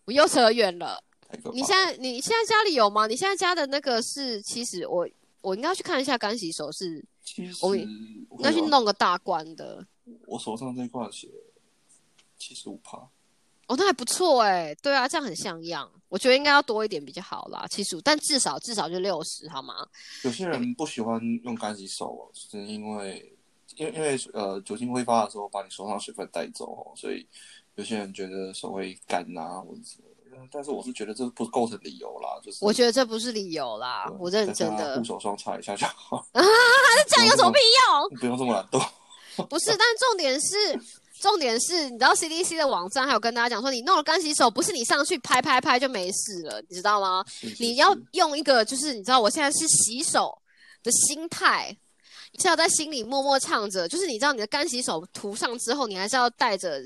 [0.04, 1.02] 我又扯远了。
[1.52, 3.08] 你现在你现在家里有吗？
[3.08, 5.06] 你现在家的那个是，七十我
[5.40, 9.84] 我应该去看一下干洗手是，七十我我应该去弄个大罐的。
[10.26, 11.28] 我手上这一罐写
[12.38, 12.98] 七十五帕，
[13.66, 15.90] 哦，那还不错哎，对啊，这样很像样。
[16.08, 19.86] 我觉得应该要多一点比较好啦，七十五，但至少至少就六十好吗？
[20.24, 23.36] 有些人不喜欢用干洗手哦，是因为
[23.74, 27.26] 因为因为呃酒精挥发的时候把你手上水分带走哦，所以
[27.74, 30.04] 有些人觉得手会干啊、或者什么。
[30.52, 35.02] 但是我是觉得这不构成理由啦，就是我觉得这不是理由啦，我认真的护。
[35.02, 36.18] 手霜擦一下就好。
[36.32, 36.42] 啊
[37.08, 38.18] 这样有什么屁用？
[38.20, 38.86] 不用这么懒惰。
[39.50, 40.56] 不是，但重点是，
[41.20, 47.24] 重点是，你知道 CDC 的网站还有跟大家讲说，你弄了干洗手，不是你上去拍拍拍就没事了，你知道吗？
[47.58, 50.36] 你要用一个，就是你知道我现在是洗手
[50.82, 51.76] 的心态，
[52.38, 56.80] 是要在心里默默唱着，就是你知道你的干洗手涂上之后，你还是要带着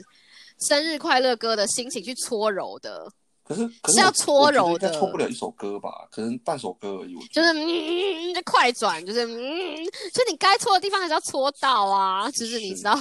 [0.69, 3.11] 生日快乐歌的心情去搓揉的，
[3.45, 7.15] 可是可是要搓揉的搓不了一首歌吧，可能半首歌而已。
[7.33, 9.77] 就是嗯，就快转，就是嗯，
[10.13, 12.97] 就你该搓的地方还是要搓到啊，就是你知道。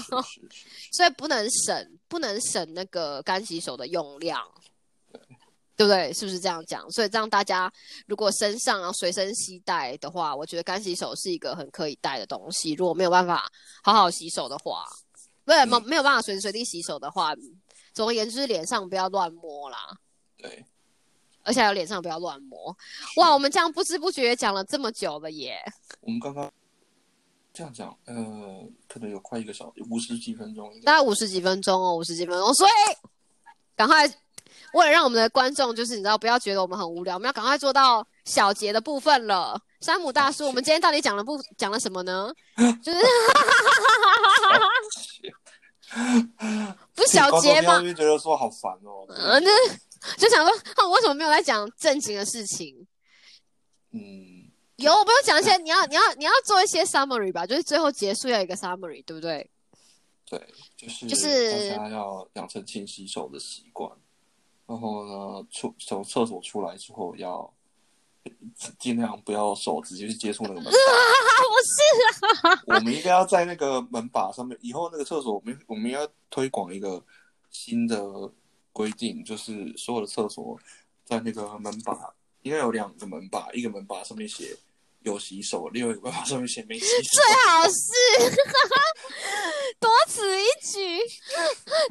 [0.92, 4.42] 所以不能省，不能省那个干洗手的用量，
[5.76, 6.12] 对不对？
[6.14, 6.90] 是不是这样讲？
[6.90, 7.72] 所以这样大家
[8.08, 12.74] 如果身上啊随身携带的话，我觉得干洗手是一个很可以带的东西。
[12.74, 13.48] 如果没有办法
[13.84, 14.84] 好好洗手的话，
[15.46, 17.36] 不是没嗯没有办法随时随地洗手的话，
[17.94, 19.78] 总而言之，脸上不要乱摸啦。
[20.42, 20.66] 对，
[21.44, 22.76] 而且还有脸上不要乱摸。
[23.18, 25.58] 哇，我们这样不知不觉讲了这么久了耶！
[26.02, 26.52] 我们刚刚
[27.54, 28.16] 这样讲，呃，
[28.88, 30.72] 可能有快一个小时，五十几分钟。
[30.82, 32.72] 大概五十几分钟哦，五十几分钟，所以
[33.76, 34.08] 赶快
[34.74, 39.60] 为了让我们的观众就是你知道不要觉得我们很无聊，我们要赶快做到小节的部分了。
[39.82, 42.32] 山姆大叔，我们今天到底讲了不讲了什么呢？
[42.84, 43.00] 就是
[46.94, 49.06] 不小节吗觉得说好烦哦。
[49.08, 49.50] 嗯，那
[50.18, 52.88] 就想说，啊，为什么没有在讲正经的事情？
[53.92, 59.50] 嗯，有，我不用讲一些，你要你要你要做一些 summary 吧，就是最后结束要有一个 summary，对不对？
[60.26, 60.40] 对，
[60.78, 63.92] 就是就是大家要养成勤洗手的习惯，
[64.68, 67.52] 然后呢，出从厕所出来之后要
[68.78, 70.70] 尽量不要手直接去接触那个门把。
[70.70, 70.76] 啊，
[71.50, 77.04] 不是，我们应该要在那个门把上面，以后那个厕所我们我们要推广一个
[77.50, 78.32] 新的
[78.72, 80.60] 规定，就是所有的厕所
[81.06, 82.14] 在那个门把
[82.44, 84.56] 应该有两个门把，一个门把上面写
[85.02, 87.10] 有洗手，另外一个门把上面写没洗手。
[87.12, 88.40] 最好是
[89.80, 91.00] 多此一举，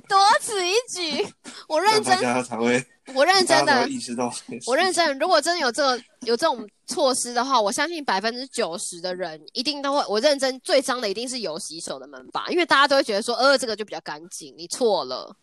[0.09, 1.27] 多此一举。
[1.67, 4.33] 我认真，大家才会，我认真的意识到，
[4.67, 5.19] 我认真。
[5.19, 10.05] 如果真的有这个有这种措施的话，我相信百分之九十的人一定都会。
[10.09, 14.55] 我认真，最脏的一定是有洗手的门把，因为大家都会觉得说，呃，这个就比较干净。
[14.57, 15.37] 你错了。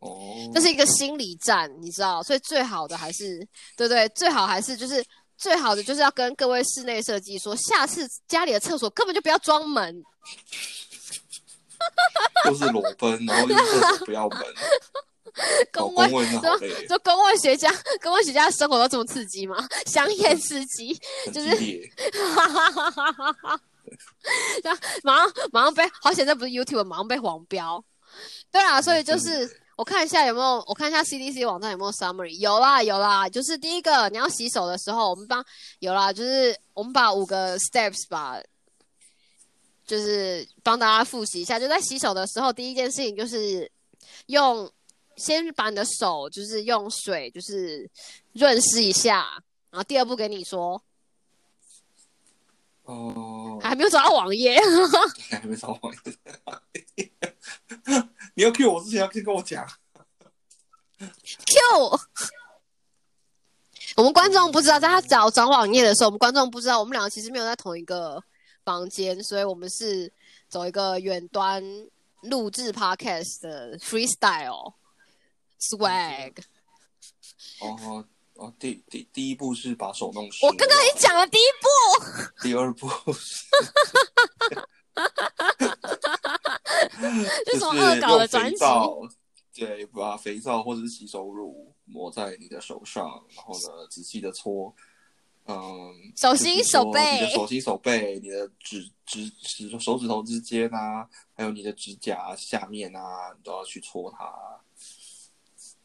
[0.00, 3.38] 哦，这是一个心理战，你知道，所以最好的还是，
[3.76, 4.08] 对不对？
[4.10, 5.04] 最好还是就是
[5.36, 10.04] 最好的就是要跟各位室内设计说，下次家里的厕所根本就不要装门，
[12.44, 14.38] 都是裸奔，然后厕所不要门。
[15.72, 17.68] 公问就就公问学家，
[18.00, 19.56] 公问学家生活都这么刺激吗？
[19.86, 20.94] 香艳刺激，
[21.32, 21.50] 就是，
[22.34, 23.60] 哈哈哈哈哈哈！
[25.02, 27.84] 马上马上被，好险这不是 YouTube，马上被黄标。
[28.52, 29.60] 对啊，所以就是。
[29.78, 35.44] 我看一下有没有，我看一下 CDC 网站有没有 summary，有啦有啦，就是第一个你要洗手的时候，我们帮
[35.78, 38.42] 有啦，就是我们把五个 steps 吧，
[39.86, 43.70] 就是帮大家复习一下，就在洗手的时候，第一件事情就是
[44.26, 44.68] 用
[45.16, 47.88] 先把你的手就是用水就是
[48.32, 49.28] 润湿一下，
[49.70, 50.82] 然后第二步给你说，
[52.82, 54.60] 哦，还没有找到网页，
[55.30, 55.94] 还没找网
[56.96, 57.12] 页。
[58.38, 59.68] 你要 Q 我之前要先跟我讲。
[60.96, 61.98] Q，
[63.96, 68.22] 我们观众不知道，在他找找网页的时候，我们观众不知道，我们两个其实没有在同一个
[68.64, 70.12] 房间，所以我们是
[70.48, 71.60] 走一个远端
[72.22, 74.74] 录制 Podcast 的 Freestyle
[75.58, 76.34] Swag。
[77.60, 80.46] 哦哦，第第第一步是把手弄湿。
[80.46, 81.66] 我刚刚已经讲了第一步。
[82.40, 82.88] 第二步。
[87.46, 88.56] 这种恶搞的专辑，
[89.54, 94.74] 对，把肥皂或者是洗手乳抹在你的手上，然后呢，仔细的搓，
[95.46, 104.30] 嗯，手心、手背，你的手心、手背，你的指指指手指头之间啊，还有你的指甲下面啊，你都要去搓它。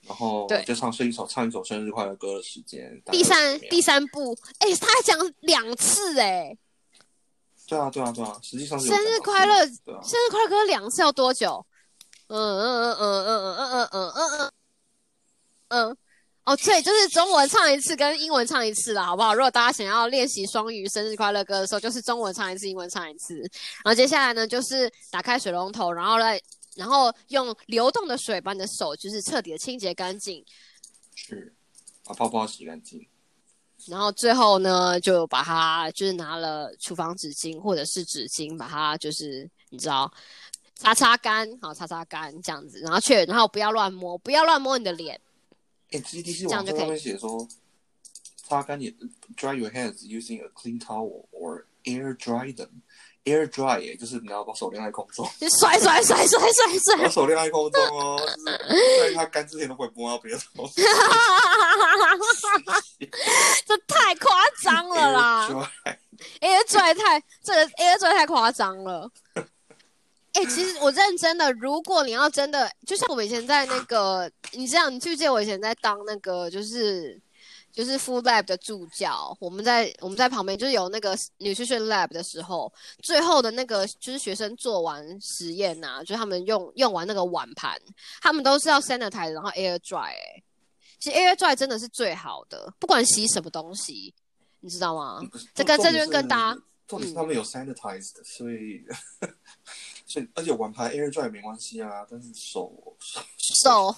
[0.06, 3.02] 然后就唱一首唱一首生日快乐歌的时间。
[3.06, 6.58] 第三第三步，哎，他还讲两次哎。
[7.74, 11.66] 对啊，对啊，对啊，实际上生日快乐，生日快乐歌两次要多久？
[12.28, 14.52] 嗯嗯嗯嗯嗯嗯嗯嗯嗯嗯
[15.68, 15.98] 嗯，
[16.46, 19.34] 哦，对，就是中文唱一次跟英文唱一次了，好不好？
[19.34, 23.38] 如果大家想要练习双语生日快乐歌的时候，就是中文唱一次，英文唱一次。
[23.84, 26.40] 然后接下来呢，就是打开水龙头，然后来，
[26.76, 30.44] 然后用流动的水把你的手就是彻底的清洁干净，
[31.16, 31.54] 是
[32.04, 33.06] 把泡泡洗干净。
[33.88, 40.12] 然后最后呢，就把它就是拿了厨房纸巾或者是纸巾，把它就是你知道
[40.76, 45.20] 擦擦干，好擦擦干这样子，然后去，然后不要乱摸，不要乱摸你的脸。
[45.92, 47.48] 哎，GDC 网站上面写说，
[48.48, 48.92] 擦干你
[49.36, 52.70] dry your hands using a clean towel or air dry them。
[53.26, 55.26] Air dry 耶，就是你要把手晾在空中，
[55.58, 60.82] 甩甩甩甩甩甩， 把手晾在空中哦，在它干之前都会摸到别的东西。
[63.66, 65.48] 这太夸张了啦
[66.42, 69.10] ！Air dry 太这个 Air dry 太夸张了。
[70.34, 77.22] 哎， 其实我认真的，如果你要真的，就像我们以前在那个，你知道，你记不记得我以前在当那个，就是。
[77.72, 82.72] 就是 Food Lab 的助教，我们在我们在旁边，就是有那个 Nutrition Lab 的时候，
[83.02, 87.76] 最后的那个就是学生做完实验呐，就他们用用完那个碗盘，
[88.22, 90.12] 他们都是要 sanitize，然后 air dry。
[90.12, 90.44] 哎，
[91.00, 94.14] 其实 air dry 真的是最好的，不管洗什么东西，
[94.60, 95.20] 你知道吗？
[95.56, 98.84] 这跟这边跟大家，重点是他们有 sanitized，所以
[100.06, 100.28] 所以。
[100.36, 102.72] 而且玩牌 air dry 没关系啊，但是手
[103.38, 103.96] 手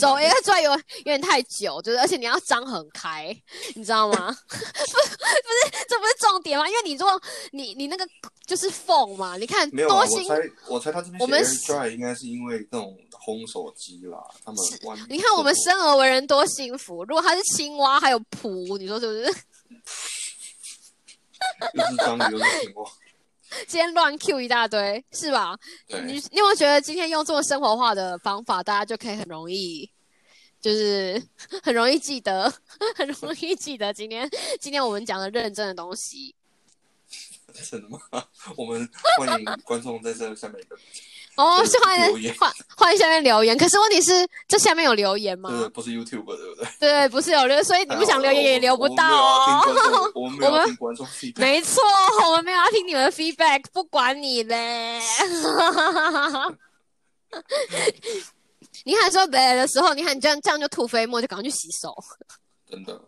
[0.00, 3.34] 手 air dry 有有点太久，就是而且你要张很开，
[3.74, 4.36] 你知道吗？
[4.48, 6.68] 不不是，这不是重点吗？
[6.68, 7.20] 因为你做
[7.52, 8.06] 你你那个
[8.46, 10.00] 就是缝嘛，你看没有啊？
[10.00, 14.60] 我猜我猜他这边 air dry 应该是因为那种烘手机啦，他们
[15.08, 19.34] 你看我们生而为人多幸福，如果他是青蛙还有蹼，你说是不是？
[21.74, 22.90] 又是章鱼又是青蛙。
[23.66, 25.58] 今天乱 Q 一大堆，是吧？
[25.88, 29.90] 你你有没有觉得今天用这么生活化的方法，大家就可以很容易，
[30.60, 31.22] 就是
[31.62, 32.52] 很容易记得，
[32.94, 34.28] 很容易记得今天
[34.60, 36.34] 今天我们讲的认真的东西。
[37.70, 37.98] 真的吗？
[38.54, 38.86] 我们
[39.18, 40.76] 欢迎观众在这下面的。
[41.38, 43.56] 哦，是欢迎欢欢迎下面留言。
[43.56, 45.48] 可是问题是，这下面有留言吗？
[45.50, 46.68] 对不是 YouTube 对不对？
[46.80, 50.10] 对，不是有留，所以你不想留言也留不到哦。
[50.16, 50.36] 我们
[51.38, 51.80] 没错，
[52.26, 55.00] 我们没有要听你们的 feedback，不管你嘞。
[58.84, 61.94] 你还说别的时候，你看你这样这样就吐飞沫，就赶快去洗手。
[62.68, 63.00] 真的。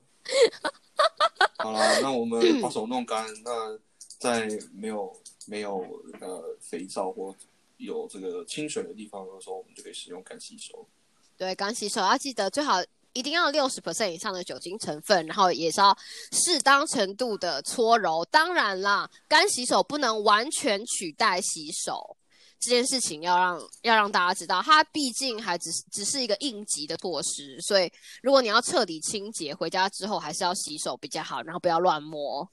[1.59, 3.77] 好了，那我们把手弄干，那
[4.21, 5.13] 在没有
[5.47, 5.79] 没有
[6.21, 7.35] 呃肥皂或
[7.81, 10.89] 有这个清水的地方的时候，我们就可以使用干洗手。
[11.37, 15.97] 对，干洗手要记得最好一定要六十 percent 以上的酒精成分，然后也是要
[16.33, 18.25] 适当程度的搓揉。
[18.27, 22.17] 当然啦，干洗手不能完全取代洗手。
[22.63, 27.91] 这件事情要让要让大家知道，它毕竟还只是只是一个应急的措施，所以
[28.23, 32.47] 如果你要彻底清洁，回家之后还是要洗手比较好，然后不要乱摸，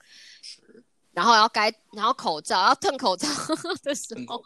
[1.18, 3.28] 然后要该然后口罩要褪口罩
[3.82, 4.45] 的时候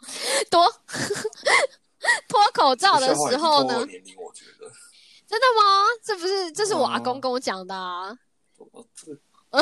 [0.50, 0.66] 多
[2.26, 3.84] 脱口罩的时候呢？
[3.84, 4.72] 年龄我觉得
[5.28, 5.84] 真的吗？
[6.02, 8.08] 这不是这是我阿公跟我讲的啊！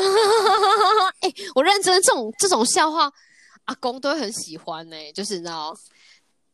[1.19, 3.11] 哎，我认真这种这种笑话。
[3.65, 5.75] 阿公都会很喜欢呢，就是你知道，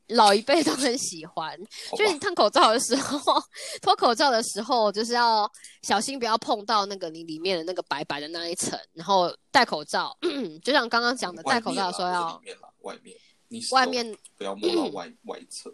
[0.10, 1.58] 老一辈都很喜欢。
[1.98, 3.20] 就是你烫口罩的时候，
[3.82, 5.50] 脱口罩的时候，就是要
[5.82, 8.80] 小心不要碰到那个你里面的那个白白的那一层。
[8.94, 10.16] 然后戴口罩，
[10.64, 12.42] 就像刚刚讲的，戴口罩的时候要
[12.82, 13.18] 外面外面，
[13.50, 15.74] 你外面不要摸到外外侧。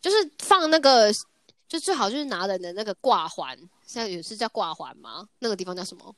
[0.00, 1.12] 就是放那个，
[1.68, 3.56] 就最好就是拿人的那个挂环，
[3.86, 5.28] 现在也是叫挂环吗？
[5.38, 6.14] 那个地方叫什么？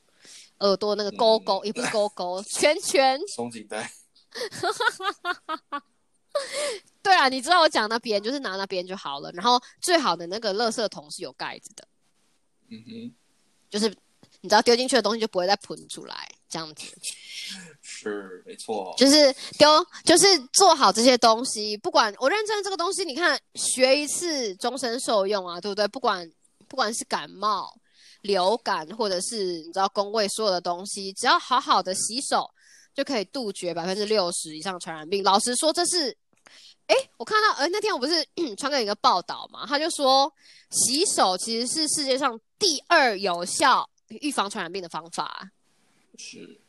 [0.59, 3.91] 耳朵那个勾勾也不是勾勾，圈圈松紧带。
[7.05, 9.31] 对啊，你知道我讲那边就是拿那边就好了。
[9.33, 11.87] 然后最好的那个垃圾桶是有盖子的。
[12.69, 13.15] 嗯哼，
[13.69, 13.87] 就是
[14.41, 16.85] 你知道丢进去的东西就不会再喷出来，这样子。
[17.81, 18.93] 是没错。
[18.97, 21.77] 就是丢，就是做好这些东西。
[21.77, 25.87] 不管我认真这个东西，你看学一次终身受用啊，对不对？
[25.87, 26.27] 不管
[26.67, 27.71] 不管是感冒。
[28.21, 32.49] 流感或者是你知道工位所有的东西，只要好好的洗手，
[32.91, 35.23] 就可以杜绝百分之六十以上传染病。
[35.23, 36.17] 老实说，这是，
[36.87, 38.25] 哎，我看到，呃，那天我不是
[38.57, 40.31] 传给一个报道嘛，他就说
[40.69, 43.89] 洗手其实是世界上第二有效
[44.21, 45.49] 预防传染病的方法。
[46.17, 46.59] 是。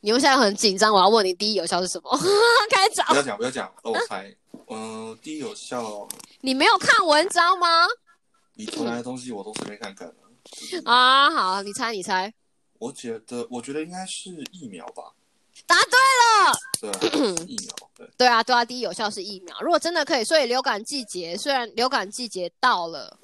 [0.00, 2.10] 你们现在很紧张，我要问你第一有效是什么？
[2.70, 3.06] 开讲。
[3.08, 4.34] 不要讲，不要讲，我猜。
[4.68, 6.06] 嗯，第一有效。
[6.40, 7.86] 你没有看文章吗？
[8.54, 10.14] 你出来的东西我都随便看看了。
[10.84, 12.32] 啊，好，你猜，你猜。
[12.78, 15.12] 我觉得，我觉得应该是疫苗吧。
[15.66, 16.98] 答对了。
[17.00, 17.88] 对， 疫苗。
[17.94, 18.10] 对。
[18.16, 19.60] 对啊，对啊，第一有效是疫苗。
[19.60, 23.18] 如果真的可以，所以流感季节虽然流感季节到了，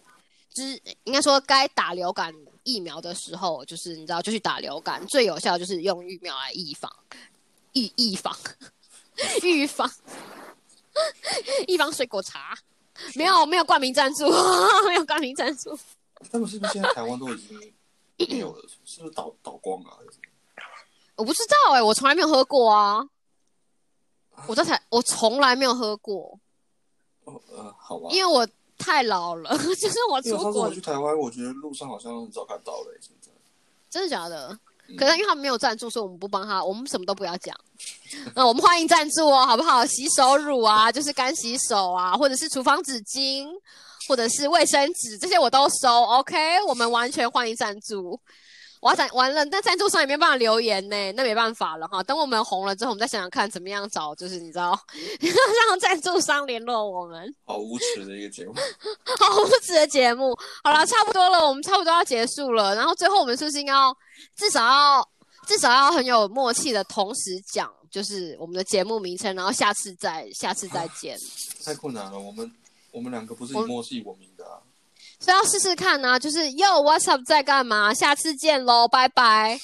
[0.53, 2.35] 就是应该说该打流感
[2.65, 6.91] 疫苗的时候，就是你知道就去打流感，最有效就是用疫苗来预防，
[7.73, 8.37] 预预防，
[9.43, 9.91] 预防，
[11.69, 12.59] 预防水果茶。
[13.15, 14.29] 没有没有冠名赞助，
[14.87, 15.77] 没有冠名赞助。
[16.31, 17.59] 他们是不是现在台湾都已经
[18.29, 18.63] 没有了？
[18.85, 19.97] 是不是倒倒光啊？
[21.23, 23.01] 我不知道哎，我从来没有喝过啊。
[24.49, 26.37] 我在台，我从来没有喝过。
[27.23, 28.09] 哦呃，好吧。
[28.11, 28.45] 因为我
[28.77, 30.63] 太老了， 就是我出国。
[30.63, 32.87] 我去台湾，我觉得路上好像很少看到了。
[33.01, 33.31] 现在
[33.89, 34.59] 真的假的？
[34.99, 37.57] 可是因为他们没有赞助，所以我们不帮他，我们什么都不要讲。
[38.35, 39.87] 那我们欢迎赞助哦，好不好？
[39.87, 43.47] 洗手乳啊， 就是干洗手啊，或者是厨房纸巾，
[44.09, 46.03] 或者是卫生纸，这些我都收。
[46.03, 48.19] OK，我们完全欢迎赞助。
[48.83, 52.03] 我要赞完了，但赞助商也没办法留言呢，那没办法了哈。
[52.03, 54.77] 等我们红了之后，我们再想想看怎么样找，就是你知道，
[55.71, 57.33] 让赞助商联络我们。
[57.45, 58.53] 好无耻的一个节目，
[59.21, 60.37] 好无耻的节目。
[60.65, 62.75] 好了，差不多了，我们差不多要结束了。
[62.75, 63.97] 然后最后我们是不是应该要
[64.35, 65.09] 至少要
[65.47, 71.17] 至少要很有默契的同时讲，就是我们的节目名称，然后下次再下次再见。
[71.65, 72.53] 太困难了，我们
[72.91, 74.59] 我们两个不是以默契闻名的啊。
[75.23, 77.95] 所以要试试看呢，就是 Yo，What's up，在干嘛？
[77.95, 79.61] 下次见喽，拜拜。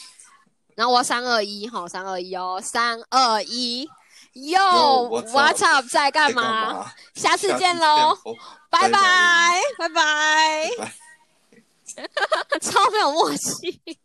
[0.77, 3.91] 然后我要三二一，好，三二一哦，三二一
[4.35, 6.93] ，Yo，What's up，在干嘛？
[7.17, 8.17] 下次见喽，
[8.71, 10.71] 拜拜，拜拜。
[12.63, 13.99] 超没有默契。